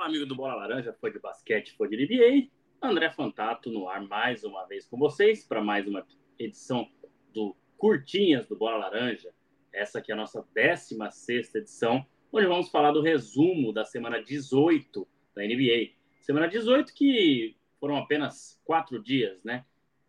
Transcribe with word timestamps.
Fala, 0.00 0.08
amigo 0.08 0.24
do 0.24 0.34
Bola 0.34 0.54
Laranja, 0.54 0.94
foi 0.94 1.12
de 1.12 1.18
basquete, 1.18 1.74
foi 1.76 1.86
de 1.86 1.94
NBA. 1.94 2.48
André 2.80 3.10
Fantato 3.10 3.70
no 3.70 3.86
ar 3.86 4.00
mais 4.00 4.42
uma 4.44 4.64
vez 4.64 4.86
com 4.86 4.96
vocês 4.96 5.44
para 5.44 5.62
mais 5.62 5.86
uma 5.86 6.06
edição 6.38 6.88
do 7.34 7.54
Curtinhas 7.76 8.46
do 8.46 8.56
Bola 8.56 8.78
Laranja. 8.78 9.30
Essa 9.70 9.98
aqui 9.98 10.10
é 10.10 10.14
a 10.14 10.16
nossa 10.16 10.42
16 10.54 11.54
edição, 11.54 12.02
onde 12.32 12.46
vamos 12.46 12.70
falar 12.70 12.92
do 12.92 13.02
resumo 13.02 13.74
da 13.74 13.84
semana 13.84 14.22
18 14.22 15.06
da 15.36 15.42
NBA. 15.42 15.90
Semana 16.22 16.48
18 16.48 16.94
que 16.94 17.54
foram 17.78 17.98
apenas 17.98 18.58
quatro 18.64 19.02
dias, 19.02 19.44
né? 19.44 19.66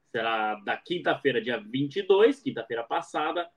Será 0.10 0.56
da 0.56 0.78
quinta-feira, 0.78 1.42
dia 1.42 1.60
22, 1.60 2.40
quinta-feira 2.40 2.86
passada, 2.86 3.52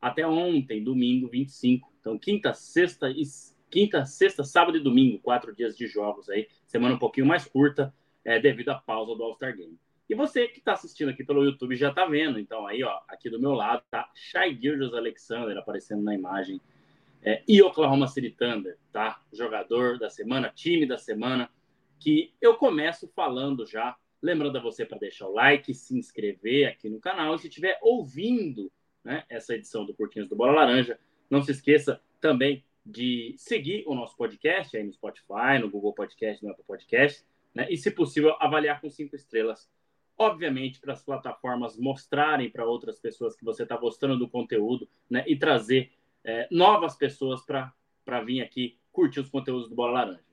até 0.00 0.24
ontem, 0.24 0.84
domingo 0.84 1.26
25. 1.26 1.92
Então, 1.98 2.16
quinta, 2.16 2.54
sexta 2.54 3.10
e 3.10 3.24
quinta, 3.70 4.04
sexta, 4.04 4.42
sábado 4.44 4.76
e 4.76 4.80
domingo, 4.80 5.20
quatro 5.20 5.54
dias 5.54 5.76
de 5.76 5.86
jogos 5.86 6.28
aí, 6.28 6.48
semana 6.66 6.94
um 6.94 6.98
pouquinho 6.98 7.26
mais 7.26 7.44
curta, 7.44 7.94
é, 8.24 8.38
devido 8.38 8.70
à 8.70 8.74
pausa 8.74 9.14
do 9.14 9.22
All-Star 9.22 9.56
Game. 9.56 9.78
E 10.08 10.14
você 10.14 10.48
que 10.48 10.58
está 10.58 10.72
assistindo 10.72 11.08
aqui 11.08 11.24
pelo 11.24 11.44
YouTube 11.44 11.76
já 11.76 11.90
está 11.90 12.04
vendo, 12.04 12.38
então 12.38 12.66
aí, 12.66 12.82
ó, 12.82 13.00
aqui 13.08 13.30
do 13.30 13.40
meu 13.40 13.52
lado 13.52 13.82
tá 13.88 14.10
Shai 14.12 14.58
Gilgeous 14.60 14.92
Alexander 14.92 15.56
aparecendo 15.56 16.02
na 16.02 16.12
imagem 16.12 16.60
é, 17.22 17.42
e 17.46 17.62
Oklahoma 17.62 18.08
City 18.08 18.30
Thunder, 18.30 18.76
tá? 18.90 19.22
Jogador 19.32 19.98
da 19.98 20.10
semana, 20.10 20.50
time 20.52 20.84
da 20.84 20.98
semana, 20.98 21.48
que 21.98 22.34
eu 22.40 22.54
começo 22.56 23.06
falando 23.14 23.64
já, 23.64 23.96
lembrando 24.20 24.56
a 24.56 24.60
você 24.60 24.84
para 24.84 24.98
deixar 24.98 25.28
o 25.28 25.32
like, 25.32 25.72
se 25.74 25.96
inscrever 25.96 26.66
aqui 26.66 26.88
no 26.88 26.98
canal 26.98 27.34
e 27.36 27.38
se 27.38 27.48
estiver 27.48 27.78
ouvindo 27.80 28.72
né, 29.04 29.24
essa 29.28 29.54
edição 29.54 29.84
do 29.84 29.94
Curtinhos 29.94 30.28
do 30.28 30.34
Bola 30.34 30.52
Laranja, 30.52 30.98
não 31.30 31.42
se 31.42 31.52
esqueça 31.52 32.00
também 32.20 32.64
de 32.90 33.34
seguir 33.38 33.84
o 33.86 33.94
nosso 33.94 34.16
podcast 34.16 34.76
aí 34.76 34.82
no 34.82 34.92
Spotify, 34.92 35.58
no 35.60 35.70
Google 35.70 35.94
Podcast, 35.94 36.44
no 36.44 36.50
Apple 36.50 36.64
Podcast, 36.64 37.24
né? 37.54 37.66
E, 37.70 37.76
se 37.76 37.90
possível, 37.90 38.36
avaliar 38.40 38.80
com 38.80 38.90
cinco 38.90 39.14
estrelas. 39.14 39.70
Obviamente, 40.18 40.80
para 40.80 40.92
as 40.92 41.02
plataformas 41.02 41.78
mostrarem 41.78 42.50
para 42.50 42.66
outras 42.66 42.98
pessoas 42.98 43.36
que 43.36 43.44
você 43.44 43.62
está 43.62 43.76
gostando 43.76 44.18
do 44.18 44.28
conteúdo, 44.28 44.88
né? 45.08 45.24
E 45.26 45.36
trazer 45.36 45.92
é, 46.24 46.48
novas 46.50 46.96
pessoas 46.96 47.44
para 47.44 48.20
vir 48.24 48.42
aqui 48.42 48.76
curtir 48.92 49.20
os 49.20 49.30
conteúdos 49.30 49.68
do 49.68 49.74
Bola 49.74 49.92
Laranja. 49.92 50.24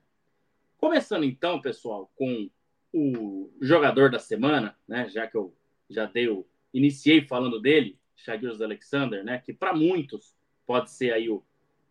Começando 0.76 1.24
então, 1.24 1.60
pessoal, 1.60 2.10
com 2.16 2.50
o 2.92 3.50
jogador 3.60 4.10
da 4.10 4.18
semana, 4.18 4.76
né? 4.86 5.08
Já 5.08 5.26
que 5.26 5.36
eu 5.36 5.54
já 5.88 6.06
dei 6.06 6.28
o, 6.28 6.46
iniciei 6.74 7.24
falando 7.24 7.60
dele, 7.60 7.98
Shagios 8.16 8.60
Alexander, 8.60 9.24
né? 9.24 9.38
Que 9.38 9.52
para 9.52 9.72
muitos 9.72 10.36
pode 10.66 10.90
ser 10.90 11.12
aí 11.12 11.30
o 11.30 11.42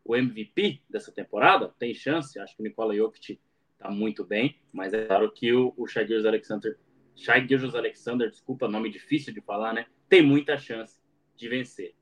o 0.07 0.15
MVP 0.15 0.81
dessa 0.89 1.11
temporada, 1.11 1.73
tem 1.77 1.93
chance, 1.93 2.39
acho 2.39 2.55
que 2.55 2.61
o 2.61 2.63
Nikola 2.63 2.95
Jokic 2.95 3.39
está 3.73 3.91
muito 3.91 4.23
bem, 4.23 4.55
mas 4.71 4.93
é 4.93 5.05
claro 5.05 5.29
que 5.31 5.51
o, 5.51 5.73
o 5.75 5.85
Shai 5.85 6.07
Alexander, 6.25 6.79
Shai 7.13 7.45
Alexander, 7.75 8.29
desculpa, 8.29 8.69
nome 8.69 8.89
difícil 8.89 9.33
de 9.33 9.41
falar, 9.41 9.73
né? 9.73 9.85
Tem 10.07 10.21
muita 10.21 10.57
chance 10.57 10.97
de 11.35 11.49
vencer. 11.49 11.93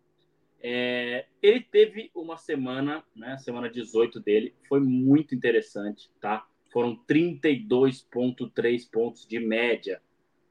É, 0.62 1.26
ele 1.42 1.62
teve 1.62 2.12
uma 2.14 2.38
semana, 2.38 3.04
né? 3.16 3.38
Semana 3.40 3.70
18 3.70 4.20
dele 4.20 4.56
foi 4.70 4.80
muito 4.80 5.34
interessante, 5.34 6.12
tá? 6.22 6.48
Foram 6.72 6.96
32,3 7.08 8.90
pontos 8.92 9.26
de 9.28 9.40
média, 9.40 10.00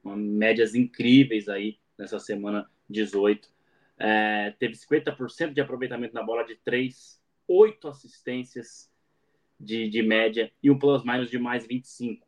uma, 0.02 0.16
médias 0.16 0.74
incríveis 0.74 1.48
aí 1.48 1.78
nessa 1.96 2.18
semana 2.18 2.68
18. 2.90 3.48
É, 3.96 4.54
teve 4.58 4.74
50% 4.74 5.52
de 5.52 5.60
aproveitamento 5.60 6.14
na 6.14 6.22
bola 6.22 6.44
de 6.44 6.56
3, 6.56 7.22
oito 7.48 7.88
assistências 7.88 8.90
de, 9.58 9.88
de 9.88 10.02
média 10.02 10.52
e 10.62 10.70
um 10.70 10.78
plus-minus 10.78 11.30
de 11.30 11.38
mais 11.38 11.66
25. 11.66 12.26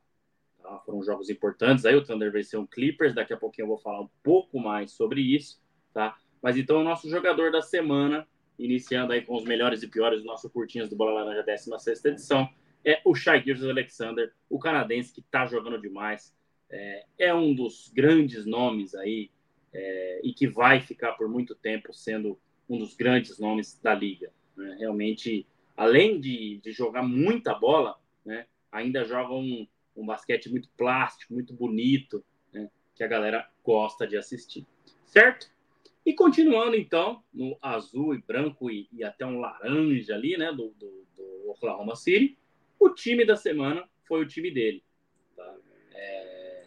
Tá? 0.63 0.81
Foram 0.85 1.03
jogos 1.03 1.31
importantes. 1.31 1.85
Aí 1.85 1.95
o 1.95 2.05
Thunder 2.05 2.33
venceu 2.33 2.61
um 2.61 2.67
Clippers, 2.67 3.15
daqui 3.15 3.33
a 3.33 3.37
pouquinho 3.37 3.65
eu 3.65 3.69
vou 3.69 3.79
falar 3.79 4.01
um 4.01 4.11
pouco 4.23 4.59
mais 4.59 4.93
sobre 4.93 5.21
isso. 5.21 5.61
Tá? 5.93 6.17
Mas 6.43 6.57
então 6.57 6.81
o 6.81 6.85
nosso 6.85 7.09
jogador 7.09 7.51
da 7.51 7.63
semana, 7.63 8.27
iniciando 8.59 9.13
aí 9.13 9.23
com 9.23 9.37
os 9.37 9.45
melhores 9.45 9.83
e 9.83 9.89
piores 9.89 10.21
do 10.21 10.27
nosso 10.27 10.51
Curtinhas 10.51 10.89
do 10.89 10.97
Bola 10.97 11.23
Laranja 11.23 11.43
16 11.43 12.05
edição, 12.05 12.49
é 12.85 13.01
o 13.05 13.15
Shai 13.15 13.43
Gilgeous 13.43 13.69
Alexander, 13.69 14.33
o 14.49 14.59
canadense 14.59 15.13
que 15.13 15.21
está 15.21 15.45
jogando 15.47 15.81
demais. 15.81 16.35
É, 16.71 17.05
é, 17.19 17.35
um 17.35 17.55
dos 17.55 17.91
grandes 17.95 18.45
nomes 18.45 18.95
aí 18.95 19.31
é, 19.73 20.21
e 20.23 20.33
que 20.33 20.47
vai 20.47 20.81
ficar 20.81 21.13
por 21.13 21.29
muito 21.29 21.55
tempo 21.55 21.93
sendo 21.93 22.39
um 22.69 22.79
dos 22.79 22.95
grandes 22.95 23.39
nomes 23.39 23.79
da 23.81 23.95
liga. 23.95 24.33
Né? 24.57 24.77
Realmente, 24.79 25.47
além 25.77 26.21
de, 26.21 26.61
de 26.63 26.73
jogar 26.73 27.03
muita 27.03 27.55
bola, 27.55 27.99
né? 28.25 28.47
ainda 28.73 29.05
joga 29.05 29.35
um, 29.35 29.67
um 29.97 30.07
basquete 30.07 30.49
muito 30.49 30.69
plástico, 30.77 31.35
muito 31.35 31.53
bonito, 31.53 32.25
né? 32.53 32.71
que 32.95 33.05
a 33.05 33.09
galera 33.09 33.49
gosta 33.63 34.07
de 34.07 34.17
assistir. 34.17 34.67
Certo? 35.05 35.51
E 36.07 36.13
continuando, 36.13 36.77
então, 36.77 37.21
no 37.35 37.59
azul 37.61 38.15
e 38.15 38.23
branco 38.23 38.71
e, 38.71 38.89
e 38.93 39.03
até 39.03 39.27
um 39.27 39.41
laranja 39.41 40.15
ali, 40.15 40.37
né, 40.37 40.53
do, 40.53 40.69
do, 40.79 41.05
do, 41.17 41.51
Oklahoma 41.51 41.97
City, 41.97 42.39
o 42.79 42.91
time 42.91 43.25
da 43.25 43.35
semana 43.35 43.89
foi 44.05 44.23
o 44.23 44.27
time 44.27 44.53
dele. 44.53 44.85
Tá? 45.35 45.57
É... 45.93 46.65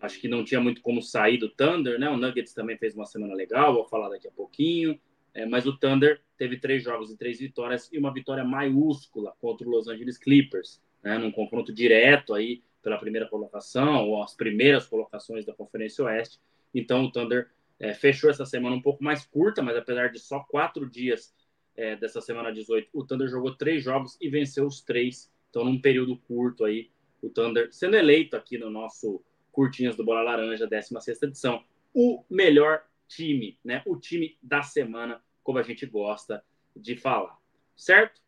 Acho 0.00 0.20
que 0.20 0.28
não 0.28 0.44
tinha 0.44 0.60
muito 0.60 0.82
como 0.82 1.02
sair 1.02 1.36
do 1.36 1.48
Thunder, 1.48 1.98
né? 1.98 2.08
O 2.08 2.16
Nuggets 2.16 2.54
também 2.54 2.78
fez 2.78 2.94
uma 2.94 3.06
semana 3.06 3.34
legal, 3.34 3.74
vou 3.74 3.86
falar 3.86 4.08
daqui 4.08 4.28
a 4.28 4.32
pouquinho. 4.32 5.00
É, 5.34 5.44
mas 5.44 5.66
o 5.66 5.76
Thunder 5.76 6.20
teve 6.38 6.58
três 6.58 6.82
jogos 6.82 7.10
e 7.10 7.16
três 7.16 7.40
vitórias 7.40 7.90
e 7.92 7.98
uma 7.98 8.12
vitória 8.12 8.44
maiúscula 8.44 9.34
contra 9.40 9.66
o 9.66 9.70
Los 9.70 9.88
Angeles 9.88 10.16
Clippers, 10.16 10.80
né, 11.02 11.18
num 11.18 11.32
confronto 11.32 11.72
direto 11.72 12.32
aí 12.32 12.62
pela 12.82 12.98
primeira 12.98 13.26
colocação 13.26 14.08
ou 14.08 14.22
as 14.22 14.34
primeiras 14.34 14.86
colocações 14.86 15.44
da 15.44 15.52
Conferência 15.52 16.04
Oeste. 16.04 16.38
Então 16.72 17.04
o 17.04 17.10
Thunder 17.10 17.50
é, 17.80 17.92
fechou 17.92 18.30
essa 18.30 18.46
semana 18.46 18.76
um 18.76 18.82
pouco 18.82 19.02
mais 19.02 19.26
curta, 19.26 19.60
mas 19.60 19.76
apesar 19.76 20.08
de 20.08 20.18
só 20.20 20.40
quatro 20.40 20.88
dias 20.88 21.34
é, 21.76 21.96
dessa 21.96 22.20
semana 22.20 22.52
18, 22.52 22.88
o 22.92 23.04
Thunder 23.04 23.28
jogou 23.28 23.54
três 23.56 23.82
jogos 23.82 24.16
e 24.20 24.28
venceu 24.28 24.66
os 24.66 24.80
três. 24.80 25.32
Então, 25.50 25.64
num 25.64 25.80
período 25.80 26.16
curto 26.16 26.64
aí, 26.64 26.90
o 27.22 27.28
Thunder 27.28 27.68
sendo 27.72 27.96
eleito 27.96 28.36
aqui 28.36 28.58
no 28.58 28.70
nosso 28.70 29.22
Curtinhas 29.50 29.96
do 29.96 30.04
Bola 30.04 30.22
Laranja, 30.22 30.66
16 30.66 31.22
edição, 31.22 31.64
o 31.92 32.24
melhor 32.28 32.84
time, 33.14 33.58
né? 33.64 33.82
O 33.86 33.96
time 33.96 34.36
da 34.42 34.62
semana, 34.62 35.22
como 35.42 35.58
a 35.58 35.62
gente 35.62 35.86
gosta 35.86 36.44
de 36.74 36.96
falar, 36.96 37.38
certo? 37.76 38.22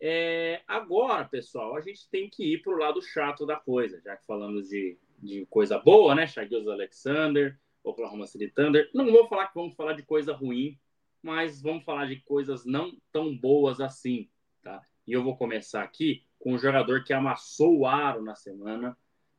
É, 0.00 0.62
agora, 0.66 1.24
pessoal, 1.24 1.76
a 1.76 1.80
gente 1.80 2.08
tem 2.08 2.30
que 2.30 2.54
ir 2.54 2.62
para 2.62 2.72
o 2.72 2.78
lado 2.78 3.02
chato 3.02 3.44
da 3.44 3.56
coisa, 3.56 4.00
já 4.00 4.16
que 4.16 4.24
falamos 4.26 4.68
de, 4.68 4.96
de 5.18 5.44
coisa 5.46 5.78
boa, 5.78 6.14
né? 6.14 6.26
Shaquille 6.26 6.70
Alexander, 6.70 7.58
Oklahoma 7.82 8.26
City 8.26 8.48
Thunder. 8.48 8.88
Não 8.94 9.10
vou 9.10 9.26
falar 9.26 9.48
que 9.48 9.54
vamos 9.54 9.74
falar 9.74 9.94
de 9.94 10.02
coisa 10.02 10.32
ruim, 10.32 10.78
mas 11.22 11.60
vamos 11.60 11.84
falar 11.84 12.06
de 12.06 12.20
coisas 12.20 12.64
não 12.64 12.96
tão 13.12 13.36
boas 13.36 13.80
assim, 13.80 14.28
tá? 14.62 14.80
E 15.06 15.12
eu 15.12 15.22
vou 15.22 15.36
começar 15.36 15.82
aqui 15.82 16.24
com 16.38 16.54
um 16.54 16.58
jogador 16.58 17.02
que 17.02 17.12
amassou 17.12 17.78
o 17.78 17.86
aro 17.86 18.22
na 18.22 18.36
semana, 18.36 18.96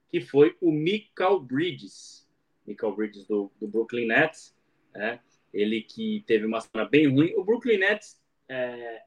que 0.09 0.19
foi 0.19 0.57
o 0.59 0.71
Michael 0.71 1.39
Bridges. 1.39 2.27
Michael 2.65 2.95
Bridges 2.95 3.25
do, 3.25 3.51
do 3.59 3.67
Brooklyn 3.67 4.07
Nets, 4.07 4.55
né? 4.93 5.19
ele 5.53 5.81
que 5.81 6.23
teve 6.27 6.45
uma 6.45 6.61
semana 6.61 6.89
bem 6.89 7.07
ruim. 7.07 7.33
O 7.35 7.43
Brooklyn 7.43 7.77
Nets 7.77 8.19
é, 8.47 9.03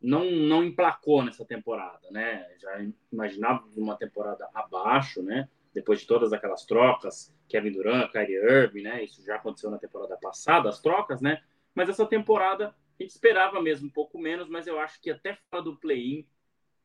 não, 0.00 0.30
não 0.30 0.64
emplacou 0.64 1.22
nessa 1.22 1.44
temporada, 1.44 2.10
né? 2.10 2.46
Já 2.58 2.84
imaginava 3.12 3.64
uma 3.76 3.96
temporada 3.96 4.48
abaixo, 4.52 5.22
né? 5.22 5.48
Depois 5.72 6.00
de 6.00 6.06
todas 6.06 6.32
aquelas 6.32 6.64
trocas, 6.64 7.34
Kevin 7.48 7.72
Durant, 7.72 8.10
Kyrie 8.10 8.36
Irving, 8.36 8.82
né? 8.82 9.04
Isso 9.04 9.24
já 9.24 9.36
aconteceu 9.36 9.70
na 9.70 9.78
temporada 9.78 10.16
passada, 10.16 10.68
as 10.68 10.80
trocas, 10.80 11.20
né? 11.20 11.42
Mas 11.74 11.88
essa 11.88 12.06
temporada 12.06 12.74
a 12.98 13.02
gente 13.02 13.10
esperava 13.10 13.60
mesmo 13.60 13.88
um 13.88 13.90
pouco 13.90 14.18
menos, 14.18 14.48
mas 14.48 14.66
eu 14.66 14.78
acho 14.78 15.00
que 15.00 15.10
até 15.10 15.36
fora 15.50 15.62
do 15.62 15.76
play-in 15.76 16.24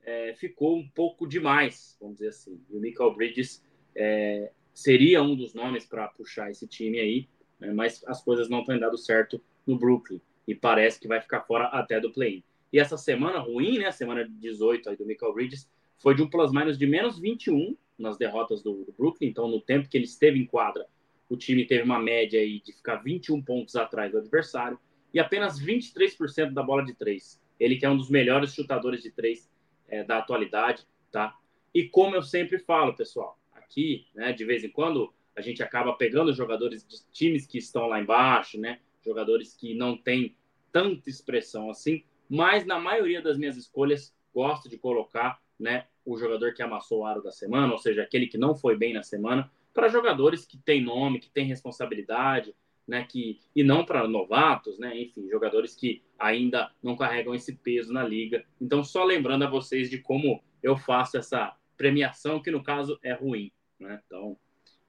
é, 0.04 0.34
ficou 0.34 0.76
um 0.76 0.90
pouco 0.90 1.28
demais, 1.28 1.96
vamos 2.00 2.16
dizer 2.16 2.30
assim. 2.30 2.64
E 2.70 2.76
o 2.76 2.80
Michael 2.80 3.14
Bridges 3.14 3.64
é, 3.96 4.52
seria 4.74 5.22
um 5.22 5.36
dos 5.36 5.54
nomes 5.54 5.86
para 5.86 6.08
puxar 6.08 6.50
esse 6.50 6.68
time 6.68 7.00
aí, 7.00 7.30
né? 7.60 7.72
mas 7.74 8.04
as 8.08 8.24
coisas 8.24 8.50
não 8.50 8.64
têm 8.64 8.80
dado 8.80 8.98
certo 8.98 9.42
no 9.66 9.78
Brooklyn 9.78 10.22
e 10.48 10.56
parece 10.56 11.00
que 11.00 11.08
vai 11.08 11.22
ficar 11.22 11.42
fora 11.42 11.66
até 11.66 12.00
do 12.00 12.12
play-in. 12.12 12.44
E 12.72 12.80
essa 12.80 12.98
semana 12.98 13.40
ruim, 13.40 13.80
né, 13.80 13.92
semana 13.92 14.28
18 14.28 14.90
aí 14.90 14.96
do 14.96 15.06
Michael 15.06 15.34
Bridges, 15.34 15.70
foi 15.98 16.16
de 16.16 16.22
um 16.22 16.30
plus-minus 16.30 16.78
de 16.78 16.88
menos 16.88 17.20
21 17.20 17.76
nas 17.98 18.18
derrotas 18.18 18.64
do, 18.64 18.86
do, 18.86 18.94
Brooklyn, 18.98 19.28
então 19.28 19.48
no 19.48 19.60
tempo 19.60 19.90
que 19.90 19.98
ele 19.98 20.06
esteve 20.06 20.40
em 20.40 20.46
quadra, 20.46 20.88
o 21.30 21.36
time 21.36 21.66
teve 21.66 21.84
uma 21.84 22.00
média 22.00 22.40
aí 22.40 22.62
de 22.62 22.72
ficar 22.72 22.98
21 22.98 23.42
pontos 23.42 23.76
atrás 23.76 24.12
do 24.12 24.18
adversário 24.18 24.80
e 25.14 25.20
apenas 25.20 25.62
23% 25.62 26.54
da 26.54 26.64
bola 26.64 26.84
de 26.84 26.94
três. 26.94 27.42
Ele 27.60 27.76
que 27.76 27.86
é 27.86 27.90
um 27.90 27.98
dos 27.98 28.10
melhores 28.10 28.54
chutadores 28.54 29.04
de 29.04 29.12
três 29.12 29.50
é, 29.88 30.04
da 30.04 30.20
atualidade, 30.20 30.88
tá? 31.12 31.36
E 31.74 31.84
como 31.88 32.16
eu 32.16 32.24
sempre 32.24 32.58
falo, 32.58 32.96
pessoal, 32.96 33.38
aqui, 33.52 34.08
né, 34.16 34.32
de 34.32 34.46
vez 34.46 34.64
em 34.64 34.70
quando 34.70 35.14
a 35.40 35.42
gente 35.42 35.64
acaba 35.64 35.94
pegando 35.94 36.34
jogadores 36.34 36.86
de 36.86 36.98
times 37.14 37.48
que 37.48 37.58
estão 37.58 37.88
lá 37.88 38.00
embaixo, 38.00 38.60
né, 38.60 38.80
jogadores 39.04 39.56
que 39.56 39.74
não 39.74 39.96
têm 39.96 40.36
tanta 40.70 41.10
expressão 41.10 41.70
assim, 41.70 42.04
mas 42.30 42.66
na 42.66 42.78
maioria 42.78 43.22
das 43.22 43.38
minhas 43.38 43.56
escolhas 43.56 44.14
gosto 44.34 44.70
de 44.70 44.78
colocar 44.78 45.42
né, 45.58 45.86
o 46.06 46.18
jogador 46.18 46.54
que 46.54 46.62
amassou 46.62 47.00
o 47.00 47.06
aro 47.06 47.24
da 47.24 47.32
semana, 47.32 47.72
ou 47.72 47.80
seja, 47.80 48.04
aquele 48.04 48.28
que 48.28 48.38
não 48.38 48.54
foi 48.54 48.78
bem 48.78 48.94
na 48.94 49.02
semana, 49.02 49.50
para 49.74 49.88
jogadores 49.88 50.46
que 50.46 50.58
têm 50.58 50.84
nome, 50.84 51.20
que 51.20 51.30
têm 51.30 51.46
responsabilidade, 51.46 52.54
né, 52.86 53.06
que, 53.10 53.40
e 53.56 53.64
não 53.64 53.86
para 53.86 54.08
novatos, 54.08 54.78
né, 54.78 55.00
enfim, 55.00 55.30
jogadores 55.30 55.74
que 55.74 56.04
ainda 56.18 56.70
não 56.84 56.98
carregam 56.98 57.34
esse 57.34 57.56
peso 57.56 57.94
na 57.94 58.04
liga. 58.04 58.44
Então, 58.60 58.84
só 58.84 59.06
lembrando 59.06 59.44
a 59.44 59.50
vocês 59.50 59.90
de 59.90 60.00
como 60.00 60.44
eu 60.62 60.76
faço 60.76 61.18
essa 61.18 61.56
premiação, 61.78 62.42
que 62.42 62.52
no 62.52 62.62
caso 62.62 63.00
é 63.02 63.14
ruim. 63.14 63.52
Né? 63.80 64.02
Então, 64.06 64.38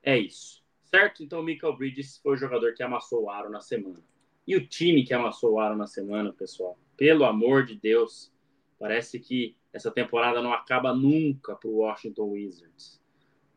é 0.02 0.18
isso. 0.18 0.62
Certo? 0.84 1.22
Então, 1.22 1.40
o 1.40 1.42
Michael 1.42 1.76
Bridges 1.76 2.18
foi 2.18 2.34
o 2.34 2.36
jogador 2.36 2.74
que 2.74 2.82
amassou 2.82 3.24
o 3.24 3.30
aro 3.30 3.48
na 3.48 3.60
semana. 3.60 4.02
E 4.46 4.56
o 4.56 4.66
time 4.66 5.04
que 5.04 5.14
amassou 5.14 5.52
o 5.52 5.60
aro 5.60 5.76
na 5.76 5.86
semana, 5.86 6.32
pessoal, 6.32 6.76
pelo 6.96 7.24
amor 7.24 7.64
de 7.64 7.76
Deus, 7.76 8.32
parece 8.78 9.20
que 9.20 9.56
essa 9.72 9.90
temporada 9.90 10.42
não 10.42 10.52
acaba 10.52 10.92
nunca 10.92 11.54
para 11.54 11.68
o 11.68 11.76
Washington 11.76 12.30
Wizards. 12.30 13.00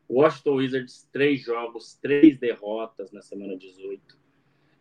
O 0.08 0.20
Washington 0.20 0.56
Wizards, 0.56 1.08
três 1.10 1.40
jogos, 1.40 1.98
três 2.00 2.38
derrotas 2.38 3.10
na 3.10 3.22
semana 3.22 3.56
18. 3.56 4.18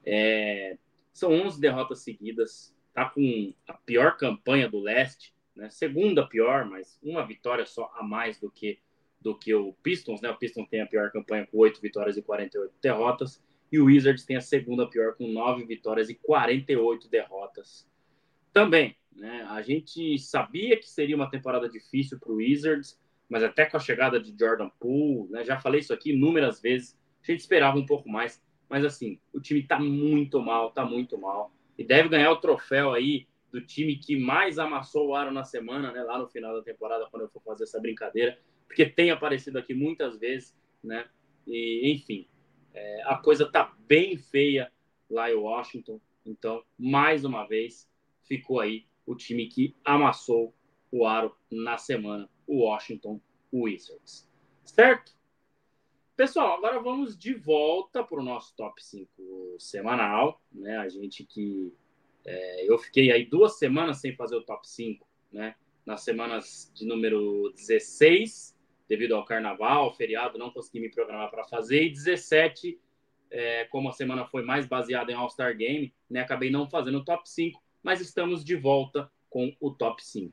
É, 0.05 0.77
são 1.11 1.31
11 1.31 1.59
derrotas 1.59 2.03
seguidas. 2.03 2.75
Tá 2.93 3.09
com 3.09 3.53
a 3.67 3.73
pior 3.73 4.17
campanha 4.17 4.69
do 4.69 4.79
leste, 4.79 5.33
né? 5.55 5.69
segunda 5.71 6.27
pior, 6.27 6.65
mas 6.65 6.99
uma 7.01 7.25
vitória 7.25 7.65
só 7.65 7.91
a 7.95 8.03
mais 8.03 8.39
do 8.39 8.51
que 8.51 8.79
do 9.23 9.33
que 9.33 9.53
o 9.55 9.73
Pistons, 9.81 10.21
né? 10.21 10.29
O 10.29 10.37
Pistons 10.37 10.67
tem 10.67 10.81
a 10.81 10.85
pior 10.85 11.09
campanha 11.11 11.47
com 11.47 11.57
8 11.57 11.79
vitórias 11.81 12.17
e 12.17 12.21
48 12.21 12.73
derrotas, 12.81 13.41
e 13.71 13.79
o 13.79 13.85
Wizards 13.85 14.25
tem 14.25 14.35
a 14.35 14.41
segunda 14.41 14.87
pior 14.87 15.15
com 15.15 15.27
9 15.27 15.65
vitórias 15.65 16.09
e 16.09 16.15
48 16.15 17.09
derrotas. 17.09 17.87
Também, 18.51 18.95
né? 19.15 19.47
A 19.49 19.61
gente 19.61 20.19
sabia 20.19 20.77
que 20.77 20.87
seria 20.87 21.15
uma 21.15 21.29
temporada 21.29 21.69
difícil 21.69 22.19
para 22.19 22.31
o 22.31 22.35
Wizards, 22.35 22.99
mas 23.29 23.41
até 23.41 23.65
com 23.65 23.77
a 23.77 23.79
chegada 23.79 24.19
de 24.19 24.35
Jordan 24.37 24.69
Poole, 24.79 25.31
né? 25.31 25.43
Já 25.43 25.59
falei 25.59 25.79
isso 25.79 25.93
aqui 25.93 26.11
inúmeras 26.11 26.61
vezes, 26.61 26.99
a 27.23 27.31
gente 27.31 27.39
esperava 27.39 27.77
um 27.77 27.85
pouco 27.85 28.09
mais. 28.09 28.43
Mas 28.69 28.83
assim, 28.83 29.19
o 29.31 29.39
time 29.39 29.61
está 29.61 29.79
muito 29.79 30.41
mal, 30.41 30.67
está 30.67 30.85
muito 30.85 31.17
mal. 31.17 31.51
E 31.77 31.83
deve 31.83 32.09
ganhar 32.09 32.31
o 32.31 32.37
troféu 32.37 32.91
aí 32.91 33.27
do 33.51 33.61
time 33.61 33.95
que 33.97 34.17
mais 34.17 34.59
amassou 34.59 35.09
o 35.09 35.15
aro 35.15 35.31
na 35.31 35.43
semana, 35.43 35.91
né? 35.91 36.03
Lá 36.03 36.17
no 36.17 36.27
final 36.27 36.55
da 36.55 36.61
temporada, 36.61 37.07
quando 37.09 37.23
eu 37.23 37.29
for 37.29 37.41
fazer 37.43 37.63
essa 37.63 37.79
brincadeira, 37.79 38.37
porque 38.67 38.85
tem 38.85 39.11
aparecido 39.11 39.59
aqui 39.59 39.73
muitas 39.73 40.17
vezes, 40.17 40.55
né? 40.83 41.07
E 41.47 41.91
enfim, 41.91 42.27
é, 42.73 43.03
a 43.05 43.17
coisa 43.17 43.49
tá 43.49 43.75
bem 43.87 44.17
feia 44.17 44.71
lá 45.09 45.31
em 45.31 45.35
Washington. 45.35 45.99
Então, 46.25 46.63
mais 46.77 47.25
uma 47.25 47.45
vez, 47.45 47.89
ficou 48.23 48.59
aí 48.59 48.85
o 49.05 49.15
time 49.15 49.47
que 49.47 49.75
amassou 49.83 50.53
o 50.91 51.05
aro 51.05 51.35
na 51.51 51.77
semana, 51.77 52.29
o 52.47 52.63
Washington 52.63 53.19
Wizards. 53.51 54.29
Certo? 54.63 55.13
Pessoal, 56.15 56.57
agora 56.57 56.79
vamos 56.79 57.17
de 57.17 57.33
volta 57.33 58.03
para 58.03 58.19
o 58.19 58.23
nosso 58.23 58.55
top 58.55 58.83
5 58.83 59.09
semanal, 59.59 60.41
né? 60.51 60.77
A 60.77 60.87
gente 60.87 61.23
que 61.25 61.73
é, 62.25 62.69
eu 62.69 62.77
fiquei 62.77 63.11
aí 63.11 63.25
duas 63.25 63.57
semanas 63.57 63.99
sem 63.99 64.15
fazer 64.15 64.35
o 64.35 64.43
top 64.43 64.67
5, 64.67 65.05
né? 65.31 65.55
Nas 65.85 66.01
semanas 66.01 66.71
de 66.73 66.85
número 66.85 67.51
16, 67.55 68.52
devido 68.93 69.15
ao 69.15 69.25
carnaval, 69.25 69.91
feriado, 69.95 70.37
não 70.37 70.51
consegui 70.51 70.79
me 70.79 70.89
programar 70.89 71.31
para 71.31 71.43
fazer, 71.45 71.83
e 71.83 71.89
17, 71.89 72.79
é, 73.31 73.65
como 73.65 73.89
a 73.89 73.91
semana 73.91 74.23
foi 74.23 74.43
mais 74.43 74.67
baseada 74.67 75.11
em 75.11 75.15
All-Star 75.15 75.57
Game, 75.57 75.91
né? 76.07 76.21
Acabei 76.21 76.51
não 76.51 76.69
fazendo 76.69 76.99
o 76.99 77.03
top 77.03 77.27
5, 77.27 77.59
mas 77.81 77.99
estamos 77.99 78.45
de 78.45 78.55
volta 78.55 79.11
com 79.31 79.51
o 79.59 79.71
top 79.71 80.05
5. 80.05 80.31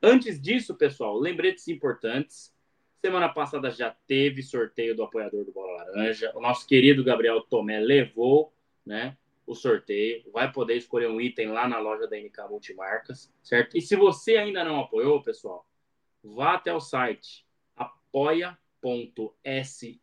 Antes 0.00 0.40
disso, 0.40 0.76
pessoal, 0.76 1.18
lembretes 1.18 1.66
importantes. 1.66 2.54
Semana 3.00 3.28
passada 3.28 3.72
já 3.72 3.90
teve 4.06 4.40
sorteio 4.40 4.94
do 4.94 5.02
apoiador 5.02 5.44
do 5.44 5.50
Bola 5.50 5.78
Laranja. 5.78 6.30
O 6.36 6.40
nosso 6.40 6.64
querido 6.64 7.02
Gabriel 7.02 7.40
Tomé 7.40 7.80
levou 7.80 8.52
né, 8.84 9.16
o 9.44 9.54
sorteio. 9.54 10.22
Vai 10.32 10.52
poder 10.52 10.76
escolher 10.76 11.08
um 11.08 11.20
item 11.20 11.48
lá 11.48 11.66
na 11.66 11.80
loja 11.80 12.06
da 12.06 12.16
NK 12.16 12.48
Multimarcas, 12.48 13.32
certo? 13.42 13.76
E 13.76 13.80
se 13.80 13.96
você 13.96 14.36
ainda 14.36 14.62
não 14.62 14.78
apoiou, 14.78 15.20
pessoal, 15.20 15.66
vá 16.22 16.54
até 16.54 16.72
o 16.72 16.78
site 16.78 17.45
apoia.se 18.16 20.00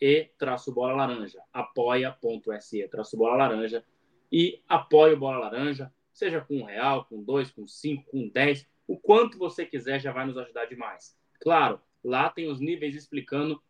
bola 0.74 0.94
laranja 0.94 1.42
apoia.se 1.51 2.89
bola 3.15 3.36
laranja 3.36 3.83
e 4.31 4.63
apoie 4.68 5.13
o 5.13 5.18
Bola 5.18 5.38
Laranja, 5.38 5.94
seja 6.12 6.42
com 6.42 6.57
um 6.57 6.63
real, 6.63 7.06
com 7.06 7.24
dois, 7.24 7.51
com 7.51 7.68
cinco, 7.68 8.10
com 8.10 8.27
dez, 8.30 8.68
o 8.88 8.98
quanto 8.98 9.38
você 9.38 9.63
quiser 9.63 10.00
já 10.00 10.12
vai 10.12 10.25
nos 10.25 10.36
ajudar 10.39 10.65
demais. 10.65 11.15
Claro, 11.39 11.80
Lá 12.04 12.30
tem 12.30 12.50
os 12.50 12.60
níveis 12.60 12.95
explicando 12.95 13.62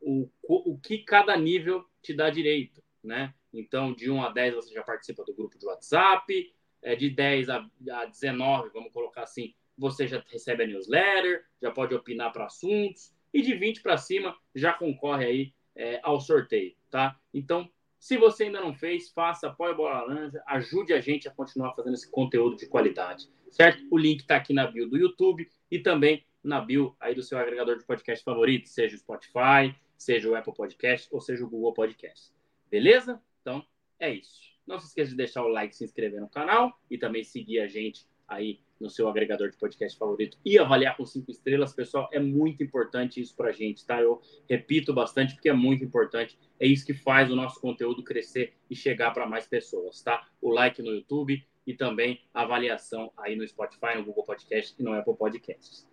o, 0.00 0.28
o 0.42 0.78
que 0.78 0.98
cada 0.98 1.36
nível 1.36 1.84
te 2.02 2.12
dá 2.12 2.28
direito, 2.28 2.82
né? 3.02 3.32
Então, 3.52 3.94
de 3.94 4.10
1 4.10 4.22
a 4.24 4.30
10 4.30 4.54
você 4.54 4.74
já 4.74 4.82
participa 4.82 5.24
do 5.24 5.32
grupo 5.32 5.56
de 5.56 5.64
WhatsApp, 5.64 6.52
é, 6.82 6.96
de 6.96 7.08
10 7.08 7.48
a, 7.48 7.70
a 7.92 8.04
19, 8.06 8.70
vamos 8.70 8.92
colocar 8.92 9.22
assim, 9.22 9.54
você 9.78 10.06
já 10.06 10.22
recebe 10.28 10.64
a 10.64 10.66
newsletter, 10.66 11.46
já 11.62 11.70
pode 11.70 11.94
opinar 11.94 12.32
para 12.32 12.46
assuntos, 12.46 13.14
e 13.32 13.42
de 13.42 13.54
20 13.54 13.82
para 13.82 13.96
cima 13.96 14.36
já 14.54 14.72
concorre 14.72 15.24
aí 15.24 15.54
é, 15.74 16.00
ao 16.02 16.20
sorteio, 16.20 16.74
tá? 16.90 17.18
Então, 17.32 17.70
se 17.98 18.16
você 18.16 18.44
ainda 18.44 18.60
não 18.60 18.74
fez, 18.74 19.10
faça, 19.10 19.48
apoie 19.48 19.72
a 19.72 19.74
Bola 19.74 20.02
Laranja, 20.02 20.42
ajude 20.46 20.92
a 20.92 21.00
gente 21.00 21.28
a 21.28 21.30
continuar 21.30 21.74
fazendo 21.74 21.94
esse 21.94 22.10
conteúdo 22.10 22.56
de 22.56 22.66
qualidade, 22.66 23.28
certo? 23.50 23.82
O 23.90 23.98
link 23.98 24.20
está 24.20 24.36
aqui 24.36 24.52
na 24.52 24.66
bio 24.66 24.88
do 24.88 24.96
YouTube 24.96 25.48
e 25.70 25.78
também 25.78 26.24
na 26.42 26.60
bio 26.60 26.96
aí 27.00 27.14
do 27.14 27.22
seu 27.22 27.38
agregador 27.38 27.78
de 27.78 27.84
podcast 27.84 28.24
favorito, 28.24 28.68
seja 28.68 28.94
o 28.94 28.98
Spotify, 28.98 29.74
seja 29.96 30.28
o 30.28 30.34
Apple 30.34 30.54
Podcast 30.54 31.08
ou 31.10 31.20
seja 31.20 31.44
o 31.44 31.48
Google 31.48 31.74
Podcast. 31.74 32.32
Beleza? 32.70 33.20
Então, 33.40 33.66
é 33.98 34.12
isso. 34.12 34.40
Não 34.66 34.78
se 34.78 34.86
esqueça 34.86 35.10
de 35.10 35.16
deixar 35.16 35.42
o 35.42 35.48
like, 35.48 35.74
se 35.74 35.84
inscrever 35.84 36.20
no 36.20 36.28
canal 36.28 36.78
e 36.90 36.98
também 36.98 37.22
seguir 37.22 37.60
a 37.60 37.66
gente 37.66 38.06
aí 38.28 38.60
no 38.78 38.90
seu 38.90 39.08
agregador 39.08 39.50
de 39.50 39.56
podcast 39.56 39.98
favorito 39.98 40.38
e 40.44 40.58
avaliar 40.58 40.96
com 40.96 41.06
cinco 41.06 41.30
estrelas, 41.30 41.72
pessoal. 41.72 42.08
É 42.12 42.18
muito 42.18 42.62
importante 42.62 43.20
isso 43.20 43.34
para 43.34 43.48
a 43.48 43.52
gente, 43.52 43.86
tá? 43.86 44.00
Eu 44.00 44.20
repito 44.48 44.92
bastante 44.92 45.34
porque 45.34 45.48
é 45.48 45.52
muito 45.52 45.84
importante. 45.84 46.38
É 46.60 46.66
isso 46.66 46.84
que 46.84 46.92
faz 46.92 47.30
o 47.30 47.36
nosso 47.36 47.60
conteúdo 47.60 48.02
crescer 48.02 48.54
e 48.68 48.76
chegar 48.76 49.12
para 49.12 49.26
mais 49.26 49.46
pessoas, 49.46 50.02
tá? 50.02 50.28
O 50.40 50.50
like 50.50 50.82
no 50.82 50.90
YouTube 50.90 51.42
e 51.66 51.74
também 51.74 52.22
a 52.32 52.42
avaliação 52.42 53.12
aí 53.16 53.34
no 53.34 53.46
Spotify, 53.46 53.96
no 53.96 54.04
Google 54.04 54.24
Podcast 54.24 54.74
e 54.78 54.82
no 54.82 54.92
Apple 54.92 55.16
Podcasts. 55.16 55.86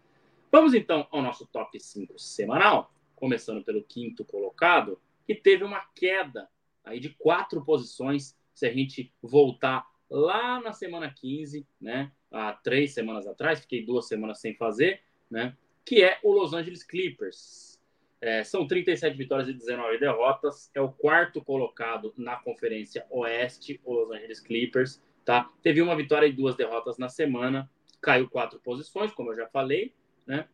Vamos 0.51 0.73
então 0.73 1.07
ao 1.09 1.21
nosso 1.21 1.47
top 1.47 1.79
5 1.79 2.19
semanal, 2.19 2.93
começando 3.15 3.63
pelo 3.63 3.83
quinto 3.83 4.23
colocado, 4.23 4.99
que 5.25 5.33
teve 5.33 5.63
uma 5.63 5.79
queda 5.95 6.47
aí 6.83 6.99
de 6.99 7.09
quatro 7.09 7.63
posições. 7.63 8.37
Se 8.53 8.67
a 8.67 8.71
gente 8.71 9.11
voltar 9.19 9.87
lá 10.09 10.61
na 10.61 10.73
semana 10.73 11.13
15, 11.13 11.67
né, 11.79 12.11
há 12.31 12.53
três 12.53 12.93
semanas 12.93 13.27
atrás, 13.27 13.61
fiquei 13.61 13.85
duas 13.85 14.07
semanas 14.07 14.39
sem 14.39 14.55
fazer, 14.55 15.01
né, 15.29 15.55
que 15.85 16.03
é 16.03 16.19
o 16.23 16.31
Los 16.31 16.53
Angeles 16.53 16.83
Clippers. 16.83 17.81
É, 18.21 18.43
são 18.43 18.65
37 18.65 19.17
vitórias 19.17 19.49
e 19.49 19.53
19 19.53 19.97
derrotas. 19.97 20.71
É 20.73 20.79
o 20.79 20.89
quarto 20.89 21.43
colocado 21.43 22.13
na 22.15 22.37
Conferência 22.37 23.05
Oeste, 23.09 23.81
o 23.83 23.93
Los 23.93 24.11
Angeles 24.11 24.39
Clippers. 24.39 25.03
Tá? 25.25 25.51
Teve 25.61 25.81
uma 25.81 25.93
vitória 25.93 26.25
e 26.25 26.31
duas 26.31 26.55
derrotas 26.55 26.97
na 26.97 27.09
semana. 27.09 27.69
Caiu 28.01 28.29
quatro 28.29 28.61
posições, 28.61 29.11
como 29.11 29.31
eu 29.31 29.35
já 29.35 29.47
falei 29.47 29.93
né? 30.25 30.47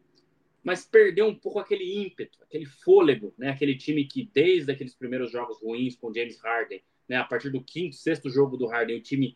Mas 0.64 0.86
perdeu 0.86 1.26
um 1.28 1.36
pouco 1.36 1.60
aquele 1.60 2.04
ímpeto, 2.04 2.38
aquele 2.44 2.66
fôlego, 2.66 3.34
né? 3.38 3.50
Aquele 3.50 3.76
time 3.76 4.06
que 4.06 4.30
desde 4.34 4.72
aqueles 4.72 4.94
primeiros 4.94 5.32
jogos 5.32 5.62
ruins 5.62 5.96
com 5.96 6.14
James 6.14 6.40
Harden, 6.42 6.84
né? 7.10 7.18
A 7.18 7.24
partir 7.24 7.50
do 7.50 7.62
quinto, 7.62 7.96
sexto 7.96 8.30
jogo 8.30 8.56
do 8.56 8.68
Harden, 8.68 8.98
o 8.98 9.02
time, 9.02 9.36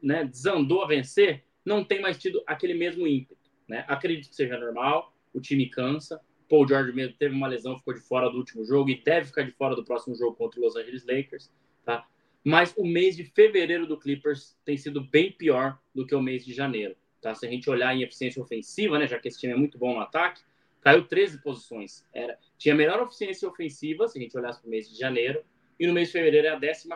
né? 0.00 0.24
Desandou 0.24 0.82
a 0.82 0.86
vencer, 0.86 1.44
não 1.64 1.84
tem 1.84 2.00
mais 2.00 2.16
tido 2.16 2.42
aquele 2.46 2.74
mesmo 2.74 3.06
ímpeto, 3.06 3.50
né? 3.68 3.84
Acredito 3.88 4.30
que 4.30 4.36
seja 4.36 4.56
normal, 4.56 5.12
o 5.34 5.40
time 5.40 5.68
cansa. 5.68 6.20
Paul 6.48 6.66
George 6.66 6.92
mesmo 6.92 7.16
teve 7.18 7.34
uma 7.34 7.48
lesão, 7.48 7.76
ficou 7.76 7.92
de 7.92 8.00
fora 8.00 8.30
do 8.30 8.38
último 8.38 8.64
jogo 8.64 8.88
e 8.88 9.02
deve 9.02 9.26
ficar 9.26 9.42
de 9.42 9.50
fora 9.50 9.74
do 9.74 9.84
próximo 9.84 10.14
jogo 10.14 10.36
contra 10.36 10.60
os 10.60 10.64
Los 10.64 10.76
Angeles 10.76 11.04
Lakers, 11.04 11.52
tá? 11.84 12.06
Mas 12.44 12.72
o 12.76 12.86
mês 12.86 13.16
de 13.16 13.24
fevereiro 13.24 13.88
do 13.88 13.98
Clippers 13.98 14.56
tem 14.64 14.76
sido 14.76 15.00
bem 15.00 15.32
pior 15.32 15.76
do 15.92 16.06
que 16.06 16.14
o 16.14 16.22
mês 16.22 16.44
de 16.44 16.54
janeiro. 16.54 16.94
Tá? 17.20 17.34
Se 17.34 17.44
a 17.44 17.50
gente 17.50 17.68
olhar 17.68 17.92
em 17.92 18.02
eficiência 18.02 18.40
ofensiva, 18.40 19.00
né, 19.00 19.08
já 19.08 19.18
que 19.18 19.26
esse 19.26 19.40
time 19.40 19.52
é 19.52 19.56
muito 19.56 19.76
bom 19.76 19.94
no 19.94 20.00
ataque, 20.00 20.42
caiu 20.80 21.04
13 21.04 21.42
posições. 21.42 22.06
Era, 22.14 22.38
tinha 22.56 22.72
melhor 22.72 23.02
eficiência 23.02 23.48
ofensiva, 23.48 24.06
se 24.06 24.16
a 24.16 24.22
gente 24.22 24.38
olhasse 24.38 24.60
para 24.60 24.68
o 24.68 24.70
mês 24.70 24.88
de 24.88 24.96
janeiro, 24.96 25.42
e 25.78 25.86
no 25.86 25.92
mês 25.92 26.08
de 26.08 26.12
fevereiro 26.12 26.46
é 26.46 26.50
a 26.50 26.60
14 26.60 26.88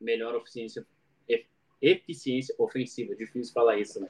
melhor 0.00 0.34
eficiência, 0.36 0.86
eficiência 1.80 2.54
ofensiva. 2.58 3.14
Difícil 3.14 3.52
falar 3.52 3.78
isso, 3.78 4.00
né? 4.00 4.08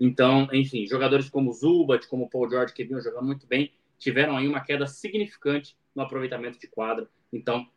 Então, 0.00 0.48
enfim, 0.52 0.86
jogadores 0.86 1.28
como 1.28 1.52
Zubat, 1.52 2.06
como 2.06 2.30
Paul 2.30 2.48
George, 2.48 2.72
que 2.72 2.84
vinham 2.84 3.00
jogando 3.00 3.26
muito 3.26 3.46
bem, 3.46 3.72
tiveram 3.98 4.36
aí 4.36 4.46
uma 4.46 4.60
queda 4.60 4.86
significante 4.86 5.76
no 5.94 6.02
aproveitamento 6.02 6.58
de 6.58 6.68
quadra. 6.68 7.08
Então, 7.32 7.68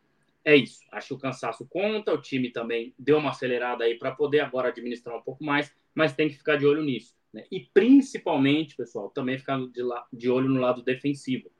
é 0.44 0.56
isso. 0.56 0.80
Acho 0.90 1.08
que 1.08 1.14
o 1.14 1.18
cansaço 1.18 1.66
conta, 1.66 2.12
o 2.12 2.20
time 2.20 2.50
também 2.50 2.94
deu 2.98 3.18
uma 3.18 3.30
acelerada 3.30 3.84
aí 3.84 3.96
para 3.96 4.12
poder 4.12 4.40
agora 4.40 4.68
administrar 4.68 5.16
um 5.16 5.22
pouco 5.22 5.44
mais, 5.44 5.74
mas 5.94 6.14
tem 6.14 6.28
que 6.28 6.36
ficar 6.36 6.56
de 6.56 6.66
olho 6.66 6.82
nisso. 6.82 7.14
Né? 7.32 7.44
E 7.50 7.60
principalmente, 7.60 8.76
pessoal, 8.76 9.10
também 9.10 9.38
ficar 9.38 9.58
de, 9.58 9.82
de 10.12 10.30
olho 10.30 10.48
no 10.48 10.60
lado 10.60 10.82
defensivo. 10.82 11.50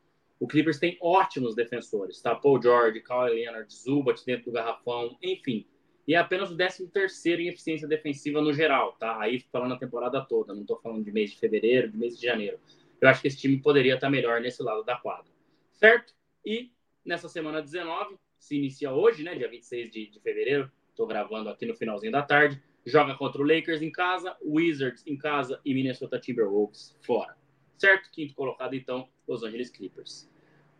O 0.43 0.47
Clippers 0.49 0.81
tem 0.81 0.99
ótimos 1.01 1.55
defensores, 1.55 2.21
tá? 2.21 2.35
Paul 2.35 2.61
George, 2.61 2.99
Kawhi 2.99 3.33
Leonard, 3.33 3.73
Zubat 3.73 4.27
dentro 4.27 4.47
do 4.47 4.51
garrafão, 4.51 5.17
enfim. 5.23 5.65
E 6.05 6.17
é 6.17 6.19
apenas 6.19 6.51
o 6.51 6.57
13 6.57 6.89
terceiro 6.89 7.41
em 7.41 7.47
eficiência 7.47 7.87
defensiva 7.87 8.41
no 8.41 8.53
geral, 8.53 8.97
tá? 8.99 9.21
Aí 9.21 9.39
falando 9.53 9.75
a 9.75 9.79
temporada 9.79 10.21
toda, 10.21 10.53
não 10.53 10.63
estou 10.63 10.81
falando 10.81 11.05
de 11.05 11.13
mês 11.13 11.31
de 11.31 11.39
fevereiro, 11.39 11.89
de 11.89 11.97
mês 11.97 12.19
de 12.19 12.27
janeiro. 12.27 12.59
Eu 13.01 13.09
acho 13.09 13.23
que 13.23 13.29
esse 13.29 13.39
time 13.39 13.57
poderia 13.59 13.95
estar 13.95 14.11
melhor 14.11 14.41
nesse 14.41 14.61
lado 14.65 14.83
da 14.83 14.97
quadra, 14.97 15.31
certo? 15.75 16.13
E 16.45 16.73
nessa 17.05 17.29
semana 17.29 17.63
19, 17.63 18.17
se 18.37 18.57
inicia 18.57 18.93
hoje, 18.93 19.23
né, 19.23 19.37
dia 19.37 19.49
26 19.49 19.93
de, 19.93 20.11
de 20.11 20.19
fevereiro, 20.19 20.69
estou 20.91 21.07
gravando 21.07 21.51
aqui 21.51 21.67
no 21.67 21.77
finalzinho 21.77 22.11
da 22.11 22.23
tarde, 22.23 22.61
joga 22.85 23.15
contra 23.15 23.41
o 23.41 23.47
Lakers 23.47 23.81
em 23.81 23.93
casa, 23.93 24.37
Wizards 24.45 25.07
em 25.07 25.17
casa 25.17 25.61
e 25.65 25.73
Minnesota 25.73 26.19
Timberwolves 26.19 26.99
fora. 27.01 27.37
Certo? 27.79 28.11
Quinto 28.11 28.35
colocado, 28.35 28.75
então, 28.75 29.09
Los 29.27 29.45
Angeles 29.45 29.71
Clippers. 29.71 30.32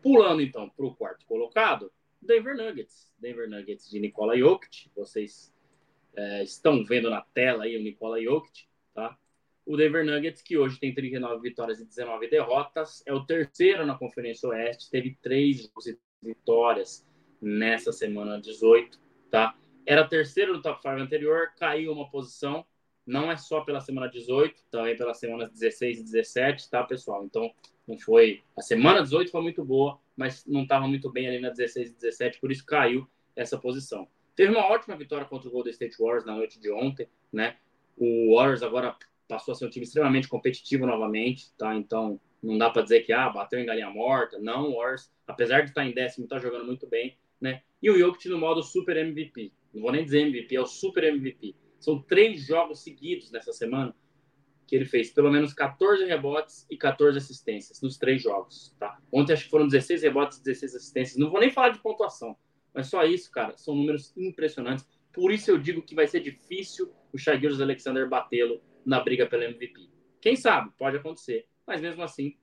Pulando, 0.03 0.41
então, 0.41 0.69
para 0.69 0.85
o 0.85 0.93
quarto 0.93 1.25
colocado, 1.25 1.91
Denver 2.21 2.55
Nuggets. 2.57 3.09
Denver 3.17 3.49
Nuggets 3.49 3.89
de 3.89 3.99
Nikola 3.99 4.37
Jokic. 4.37 4.91
Vocês 4.95 5.53
é, 6.15 6.43
estão 6.43 6.83
vendo 6.83 7.09
na 7.09 7.21
tela 7.21 7.63
aí 7.63 7.77
o 7.77 7.81
Nikola 7.81 8.21
Jokic, 8.21 8.67
tá? 8.93 9.17
O 9.65 9.77
Denver 9.77 10.05
Nuggets, 10.05 10.41
que 10.41 10.57
hoje 10.57 10.77
tem 10.77 10.93
39 10.93 11.41
vitórias 11.41 11.79
e 11.79 11.85
19 11.85 12.27
derrotas, 12.27 13.01
é 13.05 13.13
o 13.13 13.25
terceiro 13.25 13.85
na 13.85 13.97
Conferência 13.97 14.49
Oeste, 14.49 14.91
teve 14.91 15.17
três 15.21 15.71
vitórias 16.21 17.07
nessa 17.41 17.93
semana 17.93 18.41
18, 18.41 18.99
tá? 19.31 19.55
Era 19.85 20.07
terceiro 20.07 20.53
no 20.53 20.61
top 20.61 20.81
5 20.81 20.95
anterior, 20.95 21.53
caiu 21.57 21.93
uma 21.93 22.09
posição. 22.09 22.65
Não 23.05 23.31
é 23.31 23.35
só 23.35 23.61
pela 23.61 23.81
semana 23.81 24.09
18, 24.09 24.63
também 24.69 24.97
pelas 24.97 25.19
semanas 25.19 25.49
16 25.51 25.99
e 25.99 26.03
17, 26.03 26.69
tá, 26.69 26.83
pessoal? 26.83 27.23
Então, 27.25 27.53
não 27.87 27.97
foi. 27.97 28.41
A 28.57 28.61
semana 28.61 29.01
18 29.01 29.31
foi 29.31 29.41
muito 29.41 29.63
boa, 29.63 29.99
mas 30.15 30.45
não 30.45 30.63
estava 30.63 30.87
muito 30.87 31.11
bem 31.11 31.27
ali 31.27 31.39
na 31.39 31.49
16 31.49 31.91
e 31.91 31.93
17, 31.95 32.39
por 32.39 32.51
isso 32.51 32.65
caiu 32.65 33.07
essa 33.35 33.57
posição. 33.57 34.07
Teve 34.35 34.51
uma 34.51 34.65
ótima 34.65 34.95
vitória 34.95 35.25
contra 35.25 35.47
o 35.47 35.51
Golden 35.51 35.71
State 35.71 35.95
Warriors 35.99 36.25
na 36.25 36.35
noite 36.35 36.59
de 36.59 36.71
ontem, 36.71 37.07
né? 37.31 37.57
O 37.97 38.35
Warriors 38.35 38.63
agora 38.63 38.95
passou 39.27 39.51
a 39.51 39.55
ser 39.55 39.65
um 39.65 39.69
time 39.69 39.85
extremamente 39.85 40.27
competitivo 40.27 40.85
novamente, 40.85 41.53
tá? 41.57 41.75
Então, 41.75 42.19
não 42.41 42.57
dá 42.57 42.69
para 42.69 42.81
dizer 42.81 43.01
que 43.01 43.13
ah, 43.13 43.29
bateu 43.29 43.59
em 43.59 43.65
galinha 43.65 43.89
morta. 43.89 44.39
Não, 44.39 44.69
o 44.69 44.77
Warriors, 44.77 45.11
apesar 45.27 45.61
de 45.61 45.69
estar 45.69 45.85
em 45.85 45.93
décimo, 45.93 46.25
está 46.25 46.39
jogando 46.39 46.65
muito 46.65 46.87
bem, 46.87 47.17
né? 47.39 47.61
E 47.81 47.89
o 47.89 47.97
Jokic 47.97 48.27
no 48.29 48.37
modo 48.37 48.63
super 48.63 48.97
MVP. 48.97 49.51
Não 49.73 49.81
vou 49.81 49.91
nem 49.91 50.03
dizer 50.03 50.21
MVP, 50.21 50.55
é 50.55 50.61
o 50.61 50.65
super 50.65 51.03
MVP. 51.03 51.55
São 51.79 52.01
três 52.01 52.45
jogos 52.45 52.83
seguidos 52.83 53.31
nessa 53.31 53.51
semana 53.51 53.95
que 54.73 54.77
ele 54.77 54.85
fez 54.85 55.11
pelo 55.11 55.29
menos 55.29 55.53
14 55.53 56.03
rebotes 56.05 56.65
e 56.67 56.75
14 56.75 57.15
assistências 57.15 57.79
nos 57.79 57.95
três 57.95 58.23
jogos, 58.23 58.75
tá? 58.79 58.99
Ontem 59.11 59.33
acho 59.33 59.43
que 59.43 59.51
foram 59.51 59.67
16 59.67 60.01
rebotes 60.01 60.39
e 60.39 60.43
16 60.43 60.73
assistências. 60.73 61.15
Não 61.15 61.29
vou 61.29 61.39
nem 61.39 61.51
falar 61.51 61.69
de 61.69 61.77
pontuação, 61.77 62.35
mas 62.73 62.87
só 62.87 63.03
isso, 63.05 63.29
cara, 63.29 63.55
são 63.55 63.75
números 63.75 64.11
impressionantes. 64.17 64.83
Por 65.13 65.31
isso 65.31 65.51
eu 65.51 65.59
digo 65.59 65.83
que 65.83 65.93
vai 65.93 66.07
ser 66.07 66.21
difícil 66.21 66.91
o 67.13 67.19
Shai 67.19 67.39
Alexander 67.45 68.09
batê-lo 68.09 68.63
na 68.83 68.99
briga 68.99 69.27
pelo 69.27 69.43
MVP. 69.43 69.91
Quem 70.19 70.35
sabe? 70.35 70.71
Pode 70.75 70.97
acontecer, 70.97 71.45
mas 71.67 71.79
mesmo 71.79 72.01
assim 72.01 72.35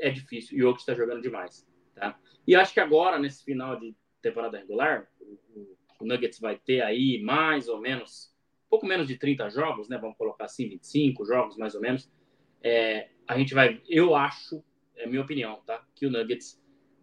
é 0.00 0.08
difícil 0.08 0.56
e 0.56 0.62
o 0.62 0.68
Jokic 0.68 0.80
está 0.80 0.94
jogando 0.94 1.20
demais, 1.20 1.68
tá? 1.94 2.18
E 2.46 2.56
acho 2.56 2.72
que 2.72 2.80
agora 2.80 3.18
nesse 3.18 3.44
final 3.44 3.78
de 3.78 3.94
temporada 4.22 4.56
regular, 4.56 5.06
o 6.00 6.06
Nuggets 6.06 6.40
vai 6.40 6.58
ter 6.58 6.80
aí 6.80 7.20
mais 7.22 7.68
ou 7.68 7.78
menos, 7.78 8.34
pouco 8.68 8.86
menos 8.86 9.06
de 9.06 9.16
30 9.16 9.50
jogos, 9.50 9.88
né? 9.88 9.98
Vamos 9.98 10.16
colocar 10.16 10.44
assim, 10.44 10.68
25 10.68 11.24
jogos 11.24 11.56
mais 11.56 11.74
ou 11.74 11.80
menos. 11.80 12.10
É, 12.62 13.08
a 13.26 13.36
gente 13.38 13.54
vai, 13.54 13.80
eu 13.88 14.14
acho, 14.14 14.62
é 14.96 15.06
minha 15.06 15.22
opinião, 15.22 15.60
tá? 15.66 15.84
Que 15.94 16.06
o 16.06 16.10
Nuggets 16.10 16.60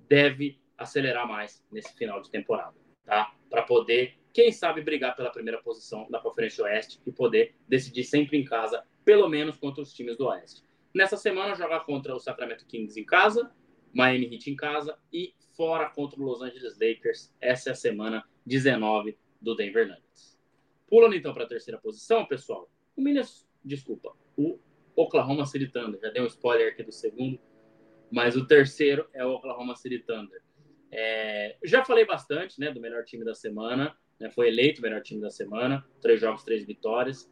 deve 0.07 0.59
acelerar 0.77 1.27
mais 1.27 1.63
nesse 1.71 1.93
final 1.95 2.21
de 2.21 2.29
temporada, 2.29 2.75
tá? 3.05 3.33
Para 3.49 3.63
poder, 3.63 4.17
quem 4.33 4.51
sabe, 4.51 4.81
brigar 4.81 5.15
pela 5.15 5.31
primeira 5.31 5.61
posição 5.61 6.09
da 6.09 6.19
Conferência 6.19 6.63
Oeste 6.63 6.99
e 7.05 7.11
poder 7.11 7.55
decidir 7.67 8.03
sempre 8.03 8.37
em 8.37 8.43
casa, 8.43 8.83
pelo 9.03 9.29
menos 9.29 9.57
contra 9.57 9.81
os 9.81 9.93
times 9.93 10.17
do 10.17 10.27
Oeste. 10.27 10.63
Nessa 10.93 11.17
semana, 11.17 11.55
jogar 11.55 11.81
contra 11.81 12.15
o 12.15 12.19
Sacramento 12.19 12.65
Kings 12.65 12.99
em 12.99 13.05
casa, 13.05 13.51
Miami 13.93 14.33
Heat 14.33 14.49
em 14.49 14.55
casa 14.55 14.97
e 15.11 15.33
fora 15.55 15.89
contra 15.89 16.19
o 16.19 16.23
Los 16.23 16.41
Angeles 16.41 16.77
Lakers. 16.79 17.33
Essa 17.39 17.69
é 17.69 17.71
a 17.71 17.75
semana 17.75 18.23
19 18.45 19.17
do 19.41 19.55
Denver 19.55 19.87
Nuggets. 19.87 20.34
Pulando 20.87 21.15
então 21.15 21.33
para 21.33 21.43
a 21.43 21.47
terceira 21.47 21.79
posição, 21.79 22.25
pessoal. 22.25 22.69
O 22.95 23.01
Minnesota, 23.01 23.47
desculpa, 23.63 24.15
o 24.37 24.59
Oklahoma 24.95 25.45
City 25.45 25.67
Thunder. 25.67 25.99
Já 25.99 26.09
dei 26.09 26.21
um 26.21 26.27
spoiler 26.27 26.71
aqui 26.71 26.83
do 26.83 26.91
segundo, 26.91 27.39
mas 28.11 28.35
o 28.35 28.45
terceiro 28.45 29.07
é 29.13 29.25
o 29.25 29.31
Oklahoma 29.31 29.75
City 29.75 29.99
Thunder. 29.99 30.41
É, 30.91 31.57
já 31.63 31.83
falei 31.83 32.05
bastante, 32.05 32.59
né, 32.59 32.71
do 32.71 32.79
melhor 32.79 33.03
time 33.03 33.25
da 33.25 33.33
semana. 33.33 33.95
Né, 34.19 34.29
foi 34.29 34.47
eleito 34.47 34.79
o 34.79 34.81
melhor 34.83 35.01
time 35.01 35.19
da 35.19 35.29
semana. 35.29 35.85
Três 36.01 36.21
jogos, 36.21 36.43
três 36.43 36.65
vitórias. 36.65 37.29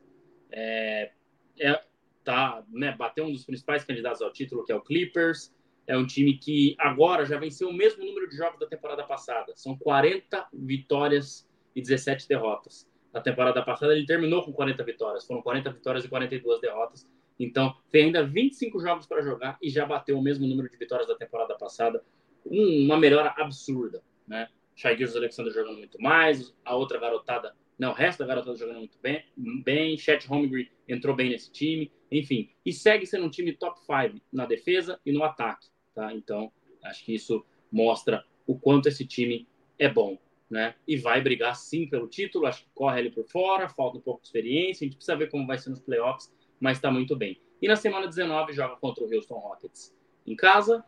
É, 0.52 1.12
é, 1.60 1.84
tá, 2.24 2.64
né, 2.70 2.94
bateu 2.98 3.26
um 3.26 3.32
dos 3.32 3.46
principais 3.46 3.84
candidatos 3.84 4.22
ao 4.22 4.34
título, 4.34 4.66
que 4.66 4.72
é 4.72 4.76
o 4.76 4.82
Clippers. 4.82 5.54
É 5.86 5.98
um 5.98 6.06
time 6.06 6.38
que 6.38 6.76
agora 6.80 7.26
já 7.26 7.38
venceu 7.38 7.70
o 7.70 7.74
mesmo 7.74 8.04
número 8.06 8.28
de 8.28 8.36
jogos 8.36 8.60
da 8.60 8.68
temporada 8.68 9.04
passada. 9.04 9.54
São 9.56 9.78
40 9.78 10.48
vitórias 10.54 11.48
e 11.76 11.82
17 11.82 12.28
derrotas. 12.28 12.90
Na 13.14 13.22
temporada 13.22 13.62
passada 13.62 13.96
ele 13.96 14.06
terminou 14.06 14.44
com 14.44 14.52
40 14.52 14.84
vitórias. 14.84 15.26
Foram 15.26 15.42
40 15.42 15.72
vitórias 15.72 16.04
e 16.04 16.10
42 16.10 16.60
derrotas. 16.60 17.08
Então, 17.40 17.76
tem 17.92 18.06
ainda 18.06 18.26
25 18.26 18.80
jogos 18.80 19.06
para 19.06 19.22
jogar 19.22 19.58
e 19.62 19.70
já 19.70 19.86
bateu 19.86 20.18
o 20.18 20.22
mesmo 20.22 20.48
número 20.48 20.70
de 20.70 20.78
vitórias 20.78 21.08
da 21.08 21.16
temporada 21.16 21.56
passada. 21.56 22.04
Um, 22.46 22.86
uma 22.86 22.98
melhora 22.98 23.34
absurda, 23.38 24.04
né? 24.28 24.48
Shai 24.76 24.98
Alexander 25.02 25.54
jogando 25.54 25.78
muito 25.78 26.02
mais, 26.02 26.54
a 26.66 26.76
outra 26.76 27.00
garotada, 27.00 27.56
não, 27.78 27.92
o 27.92 27.94
resto 27.94 28.20
da 28.20 28.26
garotada 28.26 28.58
jogando 28.58 28.80
muito 28.80 28.98
bem, 29.02 29.24
bem, 29.38 29.98
Chet 29.98 30.28
Holmgren 30.28 30.68
entrou 30.88 31.16
bem 31.16 31.30
nesse 31.30 31.52
time, 31.52 31.92
enfim. 32.12 32.50
E 32.66 32.72
segue 32.72 33.06
sendo 33.06 33.26
um 33.26 33.30
time 33.30 33.54
top 33.54 33.80
5 33.80 34.20
na 34.32 34.46
defesa 34.46 35.00
e 35.06 35.12
no 35.12 35.24
ataque. 35.24 35.68
Tá? 35.94 36.14
Então, 36.14 36.52
acho 36.84 37.04
que 37.06 37.14
isso 37.14 37.46
mostra 37.72 38.26
o 38.46 38.58
quanto 38.58 38.88
esse 38.88 39.06
time 39.06 39.48
é 39.78 39.90
bom. 39.90 40.18
Né? 40.54 40.76
E 40.88 40.96
vai 40.96 41.20
brigar 41.20 41.56
sim 41.56 41.88
pelo 41.88 42.08
título. 42.08 42.46
Acho 42.46 42.64
que 42.64 42.70
corre 42.76 43.00
ali 43.00 43.10
por 43.10 43.26
fora, 43.26 43.68
falta 43.68 43.98
um 43.98 44.02
pouco 44.02 44.22
de 44.22 44.28
experiência. 44.28 44.86
A 44.86 44.88
gente 44.88 44.98
precisa 44.98 45.18
ver 45.18 45.32
como 45.32 45.48
vai 45.48 45.58
ser 45.58 45.72
nos 45.72 45.80
playoffs, 45.80 46.32
mas 46.60 46.78
está 46.78 46.92
muito 46.92 47.16
bem. 47.16 47.42
E 47.60 47.68
na 47.68 47.76
semana 47.76 48.06
19 48.06 48.54
joga 48.54 48.76
contra 48.76 49.04
o 49.04 49.12
Houston 49.12 49.40
Rockets 49.40 49.92
em 50.28 50.36
casa, 50.36 50.86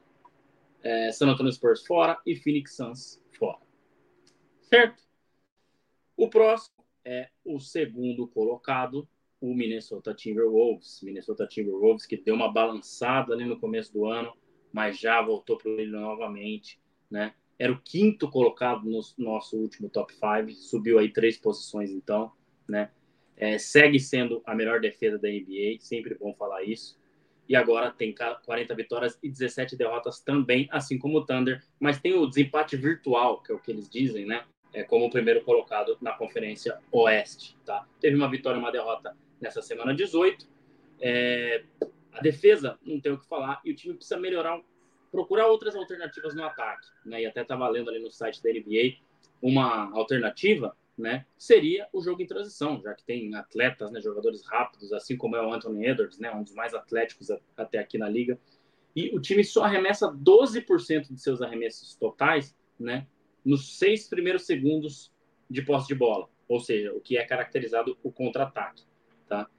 é, 0.83 1.11
San 1.11 1.27
Antonio 1.27 1.51
Spurs 1.51 1.83
fora 1.83 2.21
e 2.27 2.35
Phoenix 2.35 2.75
Suns 2.75 3.19
fora. 3.39 3.57
Certo? 4.61 5.01
O 6.15 6.29
próximo 6.29 6.85
é 7.03 7.29
o 7.43 7.59
segundo 7.59 8.27
colocado, 8.27 9.09
o 9.41 9.51
Minnesota 9.55 10.13
Timberwolves. 10.13 11.01
Minnesota 11.01 11.47
Timberwolves 11.47 12.05
que 12.05 12.17
deu 12.17 12.35
uma 12.35 12.53
balançada 12.53 13.33
ali 13.33 13.45
no 13.45 13.59
começo 13.59 13.91
do 13.91 14.05
ano, 14.05 14.31
mas 14.71 14.99
já 14.99 15.23
voltou 15.23 15.57
para 15.57 15.73
brilho 15.73 15.99
novamente, 15.99 16.79
né? 17.09 17.33
Era 17.57 17.71
o 17.71 17.79
quinto 17.81 18.29
colocado 18.29 18.83
no 18.85 19.01
nosso 19.17 19.57
último 19.57 19.89
top 19.89 20.13
5, 20.13 20.51
subiu 20.61 20.99
aí 20.99 21.09
três 21.11 21.37
posições 21.37 21.91
então, 21.91 22.31
né? 22.67 22.91
É, 23.37 23.57
segue 23.57 23.99
sendo 23.99 24.41
a 24.45 24.55
melhor 24.55 24.79
defesa 24.79 25.17
da 25.17 25.27
NBA, 25.27 25.77
sempre 25.79 26.15
bom 26.15 26.33
falar 26.33 26.63
isso. 26.63 26.97
E 27.47 27.55
agora 27.55 27.91
tem 27.91 28.13
40 28.13 28.73
vitórias 28.73 29.19
e 29.21 29.29
17 29.29 29.75
derrotas 29.75 30.19
também, 30.19 30.67
assim 30.71 30.97
como 30.97 31.19
o 31.19 31.25
Thunder, 31.25 31.63
mas 31.79 31.99
tem 31.99 32.13
o 32.13 32.25
desempate 32.25 32.75
virtual, 32.75 33.41
que 33.41 33.51
é 33.51 33.55
o 33.55 33.59
que 33.59 33.71
eles 33.71 33.89
dizem, 33.89 34.25
né? 34.25 34.45
É 34.73 34.83
como 34.83 35.05
o 35.05 35.09
primeiro 35.09 35.41
colocado 35.43 35.97
na 36.01 36.11
Conferência 36.13 36.79
Oeste, 36.91 37.55
tá? 37.65 37.87
Teve 37.99 38.15
uma 38.15 38.29
vitória 38.29 38.57
e 38.57 38.59
uma 38.59 38.71
derrota 38.71 39.15
nessa 39.39 39.61
semana 39.61 39.93
18. 39.93 40.47
É, 40.99 41.63
a 42.11 42.21
defesa 42.21 42.79
não 42.83 42.99
tem 42.99 43.11
o 43.11 43.19
que 43.19 43.27
falar 43.27 43.61
e 43.63 43.71
o 43.71 43.75
time 43.75 43.93
precisa 43.93 44.19
melhorar, 44.19 44.59
procurar 45.15 45.47
outras 45.47 45.75
alternativas 45.75 46.35
no 46.35 46.43
ataque. 46.43 46.87
Né? 47.05 47.21
E 47.21 47.25
até 47.25 47.41
estava 47.41 47.67
lendo 47.69 47.89
ali 47.89 47.99
no 47.99 48.11
site 48.11 48.43
da 48.43 48.49
NBA 48.49 48.97
uma 49.41 49.91
alternativa 49.95 50.75
né, 50.97 51.25
seria 51.37 51.87
o 51.91 52.01
jogo 52.01 52.21
em 52.21 52.25
transição, 52.25 52.81
já 52.81 52.93
que 52.93 53.03
tem 53.03 53.35
atletas, 53.35 53.91
né, 53.91 53.99
jogadores 53.99 54.45
rápidos, 54.45 54.93
assim 54.93 55.17
como 55.17 55.35
é 55.35 55.45
o 55.45 55.51
Anthony 55.51 55.85
Edwards, 55.85 56.17
né, 56.19 56.31
um 56.31 56.41
dos 56.41 56.53
mais 56.53 56.73
atléticos 56.73 57.29
até 57.57 57.79
aqui 57.79 57.97
na 57.97 58.07
liga. 58.07 58.39
E 58.95 59.13
o 59.13 59.19
time 59.19 59.43
só 59.43 59.65
arremessa 59.65 60.09
12% 60.09 61.13
de 61.13 61.19
seus 61.19 61.41
arremessos 61.41 61.95
totais 61.95 62.55
né, 62.79 63.07
nos 63.43 63.77
seis 63.77 64.07
primeiros 64.07 64.45
segundos 64.45 65.11
de 65.49 65.61
posse 65.61 65.87
de 65.87 65.95
bola, 65.95 66.29
ou 66.47 66.59
seja, 66.59 66.93
o 66.93 67.01
que 67.01 67.17
é 67.17 67.25
caracterizado 67.25 67.97
o 68.01 68.11
contra-ataque. 68.11 68.83
Tá? 69.27 69.49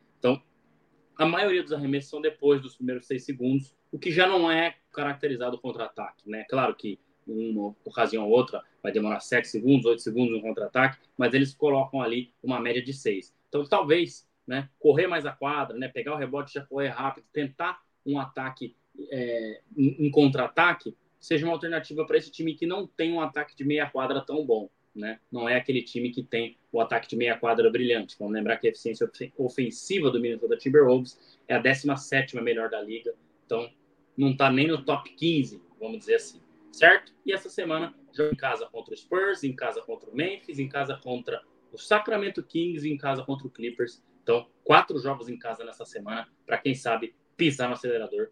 A 1.16 1.24
maioria 1.24 1.62
dos 1.62 1.72
arremessos 1.72 2.10
são 2.10 2.20
depois 2.20 2.60
dos 2.60 2.76
primeiros 2.76 3.06
seis 3.06 3.24
segundos, 3.24 3.74
o 3.90 3.98
que 3.98 4.10
já 4.10 4.26
não 4.26 4.50
é 4.50 4.76
caracterizado 4.92 5.58
contra-ataque, 5.58 6.28
né? 6.28 6.44
Claro 6.48 6.74
que 6.74 6.98
uma 7.26 7.74
ocasião 7.84 8.24
ou 8.24 8.30
outra 8.30 8.62
vai 8.82 8.92
demorar 8.92 9.20
sete 9.20 9.48
segundos, 9.48 9.86
oito 9.86 10.02
segundos 10.02 10.32
no 10.32 10.42
contra-ataque, 10.42 10.98
mas 11.16 11.34
eles 11.34 11.54
colocam 11.54 12.00
ali 12.00 12.32
uma 12.42 12.60
média 12.60 12.82
de 12.82 12.92
seis. 12.92 13.34
Então, 13.48 13.64
talvez 13.64 14.26
né? 14.46 14.68
Correr 14.78 15.06
mais 15.06 15.26
a 15.26 15.32
quadra, 15.32 15.76
né? 15.76 15.88
Pegar 15.88 16.14
o 16.14 16.16
rebote 16.16 16.54
já 16.54 16.64
correr 16.64 16.88
rápido, 16.88 17.24
tentar 17.32 17.80
um 18.04 18.18
ataque 18.18 18.76
é, 19.10 19.60
um 19.76 20.10
contra-ataque, 20.10 20.96
seja 21.18 21.44
uma 21.44 21.52
alternativa 21.52 22.06
para 22.06 22.16
esse 22.16 22.30
time 22.30 22.54
que 22.54 22.64
não 22.64 22.86
tem 22.86 23.12
um 23.12 23.20
ataque 23.20 23.56
de 23.56 23.64
meia 23.64 23.90
quadra 23.90 24.20
tão 24.20 24.46
bom. 24.46 24.70
Né? 24.96 25.20
Não 25.30 25.46
é 25.46 25.56
aquele 25.56 25.82
time 25.82 26.10
que 26.10 26.22
tem 26.22 26.56
o 26.72 26.80
ataque 26.80 27.06
de 27.06 27.16
meia 27.16 27.36
quadra 27.36 27.70
brilhante. 27.70 28.16
Vamos 28.18 28.32
lembrar 28.32 28.56
que 28.56 28.66
a 28.66 28.70
eficiência 28.70 29.08
ofensiva 29.36 30.10
do 30.10 30.18
Minnesota 30.18 30.56
Timberwolves 30.56 31.38
é 31.46 31.54
a 31.54 31.58
17 31.58 32.36
melhor 32.36 32.70
da 32.70 32.80
liga. 32.80 33.14
Então, 33.44 33.70
não 34.16 34.30
está 34.30 34.50
nem 34.50 34.66
no 34.68 34.82
top 34.82 35.10
15, 35.10 35.62
vamos 35.78 35.98
dizer 35.98 36.14
assim. 36.14 36.40
Certo? 36.72 37.12
E 37.24 37.32
essa 37.32 37.48
semana, 37.48 37.94
joga 38.12 38.32
em 38.32 38.36
casa 38.36 38.66
contra 38.66 38.94
o 38.94 38.96
Spurs, 38.96 39.44
em 39.44 39.54
casa 39.54 39.82
contra 39.82 40.10
o 40.10 40.16
Memphis, 40.16 40.58
em 40.58 40.68
casa 40.68 40.96
contra 40.96 41.42
o 41.72 41.78
Sacramento 41.78 42.42
Kings 42.42 42.88
e 42.88 42.92
em 42.92 42.96
casa 42.96 43.22
contra 43.22 43.46
o 43.46 43.50
Clippers. 43.50 44.02
Então, 44.22 44.48
quatro 44.64 44.98
jogos 44.98 45.28
em 45.28 45.38
casa 45.38 45.64
nessa 45.64 45.84
semana, 45.84 46.26
para 46.44 46.58
quem 46.58 46.74
sabe 46.74 47.14
pisar 47.36 47.68
no 47.68 47.74
acelerador 47.74 48.30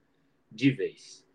de 0.50 0.70
vez. 0.70 1.26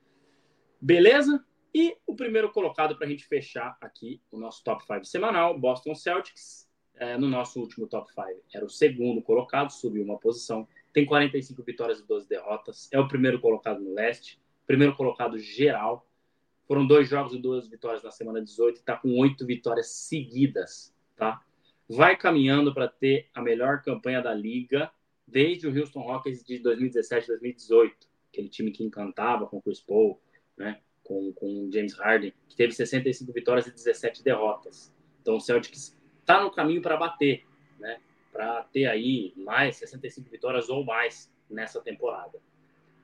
Beleza? 0.81 1.45
E 1.73 1.95
o 2.07 2.15
primeiro 2.15 2.51
colocado 2.51 2.95
para 2.95 3.05
a 3.05 3.09
gente 3.09 3.25
fechar 3.25 3.77
aqui 3.79 4.21
o 4.31 4.39
nosso 4.39 4.63
top 4.63 4.83
5 4.85 5.05
semanal, 5.05 5.57
Boston 5.57 5.93
Celtics. 5.93 6.67
É, 6.95 7.17
no 7.17 7.29
nosso 7.29 7.61
último 7.61 7.87
top 7.87 8.11
5 8.11 8.27
era 8.53 8.65
o 8.65 8.69
segundo 8.69 9.21
colocado, 9.21 9.71
subiu 9.71 10.03
uma 10.03 10.19
posição. 10.19 10.67
Tem 10.91 11.05
45 11.05 11.63
vitórias 11.63 11.99
e 11.99 12.05
12 12.05 12.27
derrotas. 12.27 12.89
É 12.91 12.99
o 12.99 13.07
primeiro 13.07 13.39
colocado 13.39 13.79
no 13.79 13.93
leste, 13.93 14.41
primeiro 14.67 14.95
colocado 14.95 15.37
geral. 15.37 16.05
Foram 16.67 16.85
dois 16.85 17.07
jogos 17.07 17.33
e 17.33 17.37
duas 17.39 17.69
vitórias 17.69 18.03
na 18.03 18.11
semana 18.11 18.41
18 18.41 18.75
e 18.75 18.79
está 18.79 18.97
com 18.97 19.17
oito 19.17 19.45
vitórias 19.45 19.91
seguidas, 19.91 20.93
tá? 21.15 21.41
Vai 21.87 22.17
caminhando 22.17 22.73
para 22.73 22.87
ter 22.87 23.29
a 23.33 23.41
melhor 23.41 23.81
campanha 23.81 24.21
da 24.21 24.33
liga 24.33 24.91
desde 25.25 25.67
o 25.67 25.75
Houston 25.75 26.01
Rockets 26.01 26.43
de 26.43 26.59
2017 26.59 27.27
2018, 27.27 28.07
aquele 28.31 28.49
time 28.49 28.71
que 28.71 28.83
encantava 28.83 29.47
com 29.47 29.57
o 29.57 29.61
Chris 29.61 29.79
Paul, 29.79 30.21
né? 30.57 30.81
Com, 31.09 31.33
com 31.33 31.69
James 31.73 31.93
Harden, 31.95 32.31
que 32.47 32.55
teve 32.55 32.71
65 32.71 33.33
vitórias 33.33 33.65
e 33.65 33.71
17 33.71 34.23
derrotas. 34.23 34.93
Então 35.21 35.37
o 35.37 35.41
Celtics 35.41 35.97
está 36.21 36.43
no 36.43 36.51
caminho 36.51 36.83
para 36.83 36.95
bater, 36.95 37.43
né? 37.79 37.99
Para 38.31 38.61
ter 38.71 38.85
aí 38.85 39.33
mais 39.35 39.77
65 39.77 40.29
vitórias 40.29 40.69
ou 40.69 40.85
mais 40.85 41.33
nessa 41.49 41.81
temporada. 41.81 42.37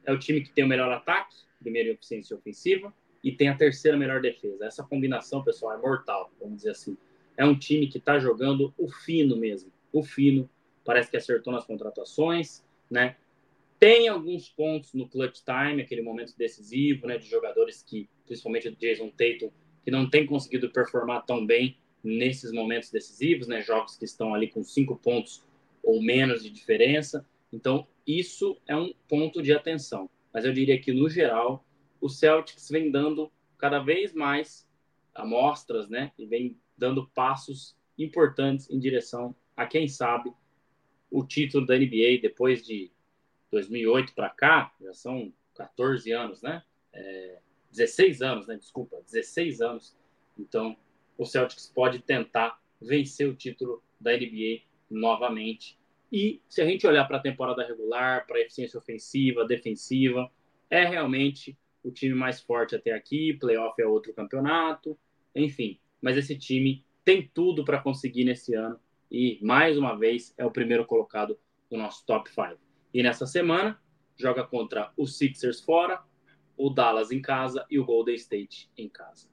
É 0.06 0.14
o 0.14 0.20
time 0.20 0.42
que 0.42 0.52
tem 0.52 0.64
o 0.64 0.68
melhor 0.68 0.92
ataque, 0.92 1.36
primeiro 1.60 1.90
em 1.90 1.94
eficiência 1.94 2.36
ofensiva, 2.36 2.94
e 3.24 3.32
tem 3.32 3.50
a 3.50 3.58
terceira 3.58 3.98
melhor 3.98 4.22
defesa. 4.22 4.66
Essa 4.66 4.84
combinação, 4.84 5.44
pessoal, 5.44 5.74
é 5.76 5.82
mortal, 5.82 6.32
vamos 6.40 6.58
dizer 6.58 6.70
assim. 6.70 6.96
É 7.36 7.44
um 7.44 7.58
time 7.58 7.88
que 7.88 7.98
está 7.98 8.20
jogando 8.20 8.72
o 8.78 8.88
fino 8.88 9.36
mesmo, 9.36 9.72
o 9.92 10.04
fino. 10.04 10.48
Parece 10.86 11.10
que 11.10 11.18
acertou 11.18 11.52
nas 11.52 11.66
contratações, 11.66 12.64
né? 12.88 13.16
Tem 13.80 14.08
alguns 14.08 14.50
pontos 14.50 14.94
no 14.94 15.08
clutch 15.08 15.42
time, 15.44 15.82
aquele 15.82 16.02
momento 16.02 16.34
decisivo, 16.38 17.08
né, 17.08 17.18
de 17.18 17.28
jogadores 17.28 17.84
que, 17.84 18.10
principalmente 18.26 18.70
o 18.70 18.76
Jason 18.76 19.10
Tatum, 19.10 19.52
que 19.84 19.92
não 19.92 20.10
tem 20.10 20.26
conseguido 20.26 20.70
performar 20.72 21.26
tão 21.26 21.46
bem 21.46 21.78
nesses 22.04 22.52
momentos 22.52 22.90
decisivos, 22.90 23.48
né, 23.48 23.62
jogos 23.62 23.98
que 23.98 24.06
estão 24.06 24.34
ali 24.34 24.48
com 24.48 24.64
cinco 24.64 24.96
pontos 24.96 25.44
ou 25.84 26.02
menos 26.02 26.44
de 26.44 26.50
diferença. 26.50 27.26
Então, 27.52 27.88
isso 28.08 28.58
é 28.68 28.76
um 28.76 28.94
ponto 29.08 29.42
de 29.42 29.54
atenção. 29.54 30.10
Mas 30.34 30.46
eu 30.46 30.54
diria 30.54 30.80
que, 30.80 30.92
no 30.92 31.10
geral, 31.10 31.66
o 32.00 32.10
Celtics 32.10 32.70
vem 32.70 32.92
dando 32.92 33.32
cada 33.58 33.80
vez 33.80 34.14
mais 34.14 34.68
amostras, 35.14 35.90
né, 35.90 36.12
e 36.18 36.26
vem 36.26 36.58
dando 36.78 37.08
passos 37.10 37.76
importantes 37.98 38.70
em 38.70 38.80
direção 38.80 39.36
a, 39.56 39.66
quem 39.66 39.88
sabe, 39.88 40.34
o 41.10 41.26
título 41.26 41.66
da 41.66 41.78
NBA 41.78 42.20
depois 42.22 42.66
de 42.66 42.92
2008 43.56 44.14
para 44.14 44.30
cá, 44.30 44.74
já 44.82 44.94
são 44.94 45.32
14 45.56 46.12
anos, 46.12 46.42
né? 46.42 46.62
É, 46.94 47.40
16 47.72 48.22
anos, 48.22 48.48
né? 48.48 48.58
Desculpa, 48.58 49.02
16 49.06 49.62
anos. 49.62 49.98
Então, 50.38 50.76
o 51.18 51.26
Celtics 51.26 51.72
pode 51.74 52.00
tentar 52.00 52.60
vencer 52.82 53.30
o 53.30 53.36
título 53.36 53.82
da 54.00 54.12
NBA 54.12 54.64
novamente. 54.90 55.80
E 56.12 56.42
se 56.50 56.62
a 56.62 56.66
gente 56.66 56.86
olhar 56.86 57.06
para 57.06 57.18
a 57.18 57.22
temporada 57.22 57.66
regular, 57.66 58.28
para 58.28 58.38
a 58.38 58.42
eficiência 58.42 58.78
ofensiva, 58.78 59.46
defensiva, 59.46 60.30
é 60.70 60.84
realmente 60.86 61.58
o 61.82 61.92
time 61.92 62.14
mais 62.14 62.42
forte 62.42 62.76
até 62.76 62.92
aqui. 62.92 63.34
Playoff 63.34 63.82
é 63.82 63.88
outro 63.88 64.14
campeonato, 64.14 64.98
enfim. 65.34 65.80
Mas 66.02 66.18
esse 66.18 66.38
time 66.38 66.84
tem 67.06 67.30
tudo 67.34 67.64
para 67.64 67.82
conseguir 67.82 68.26
nesse 68.26 68.54
ano. 68.54 68.78
E, 69.10 69.40
mais 69.42 69.78
uma 69.78 69.98
vez, 69.98 70.34
é 70.38 70.46
o 70.46 70.52
primeiro 70.52 70.86
colocado 70.86 71.40
do 71.70 71.78
nosso 71.78 72.06
top 72.06 72.30
5. 72.30 72.65
E 72.96 73.04
nessa 73.04 73.26
semana, 73.26 73.78
joga 74.16 74.48
contra 74.48 74.90
o 74.96 75.06
Sixers 75.06 75.60
fora, 75.60 76.02
o 76.56 76.70
Dallas 76.70 77.12
em 77.12 77.22
casa 77.22 77.66
e 77.70 77.78
o 77.78 77.84
Golden 77.84 78.16
State 78.16 78.72
em 78.78 78.88
casa. 78.88 79.28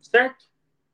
Certo? 0.00 0.46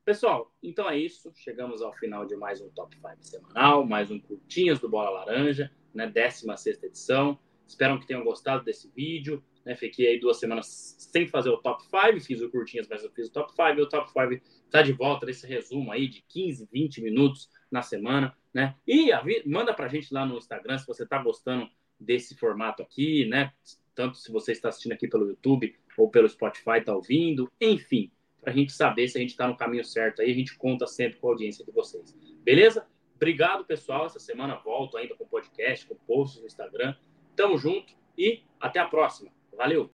Pessoal, 0.05 0.55
então 0.63 0.87
é 0.91 0.99
isso. 0.99 1.33
Chegamos 1.35 1.81
ao 1.81 1.95
final 1.95 2.27
de 2.27 2.37
mais 2.37 2.61
um 2.61 2.69
Top 2.69 2.95
5 2.95 3.17
semanal, 3.21 3.87
mais 3.87 4.11
um 4.11 4.21
Curtinhas 4.21 4.79
do 4.79 4.87
Bola 4.87 5.09
Laranja, 5.09 5.75
né? 5.95 6.07
16 6.09 6.83
edição. 6.83 7.39
Espero 7.67 7.99
que 7.99 8.07
tenham 8.07 8.23
gostado 8.23 8.65
desse 8.65 8.93
vídeo. 8.95 9.43
Né? 9.65 9.75
Fiquei 9.75 10.09
aí 10.09 10.21
duas 10.21 10.39
semanas 10.39 10.67
sem 10.99 11.27
fazer 11.27 11.49
o 11.49 11.57
Top 11.57 11.83
5, 11.83 12.21
fiz 12.21 12.43
o 12.43 12.51
Curtinhas, 12.51 12.87
mas 12.87 13.03
eu 13.03 13.11
fiz 13.13 13.29
o 13.29 13.33
Top 13.33 13.51
5. 13.51 13.63
E 13.63 13.81
o 13.81 13.89
Top 13.89 14.13
5 14.13 14.45
está 14.67 14.83
de 14.83 14.93
volta 14.93 15.25
nesse 15.25 15.47
resumo 15.47 15.91
aí 15.91 16.07
de 16.07 16.21
15, 16.29 16.69
20 16.71 17.01
minutos 17.01 17.49
na 17.71 17.81
semana. 17.81 18.37
Né? 18.53 18.77
E 18.87 19.11
manda 19.47 19.73
para 19.73 19.87
a 19.87 19.89
gente 19.89 20.13
lá 20.13 20.27
no 20.27 20.37
Instagram 20.37 20.77
se 20.77 20.87
você 20.87 21.05
está 21.05 21.17
gostando 21.17 21.67
desse 22.01 22.35
formato 22.35 22.83
aqui, 22.83 23.27
né? 23.27 23.53
Tanto 23.95 24.17
se 24.17 24.33
você 24.33 24.53
está 24.53 24.69
assistindo 24.69 24.93
aqui 24.93 25.07
pelo 25.07 25.29
YouTube 25.29 25.75
ou 25.97 26.09
pelo 26.09 26.29
Spotify, 26.29 26.79
está 26.79 26.95
ouvindo, 26.95 27.51
enfim, 27.61 28.11
para 28.41 28.53
a 28.53 28.57
gente 28.57 28.73
saber 28.73 29.09
se 29.09 29.19
a 29.19 29.21
gente 29.21 29.31
está 29.31 29.47
no 29.47 29.57
caminho 29.57 29.85
certo 29.85 30.23
aí, 30.23 30.31
a 30.31 30.35
gente 30.35 30.57
conta 30.57 30.87
sempre 30.87 31.19
com 31.19 31.29
a 31.29 31.31
audiência 31.31 31.65
de 31.65 31.71
vocês. 31.71 32.17
Beleza? 32.43 32.87
Obrigado, 33.15 33.65
pessoal. 33.65 34.07
Essa 34.07 34.19
semana 34.19 34.57
volto 34.57 34.97
ainda 34.97 35.15
com 35.15 35.27
podcast, 35.27 35.87
com 35.87 35.95
posts 35.95 36.41
no 36.41 36.47
Instagram. 36.47 36.97
Tamo 37.37 37.59
junto 37.59 37.95
e 38.17 38.43
até 38.59 38.81
a 38.81 38.87
próxima. 38.87 39.31
Valeu! 39.57 39.89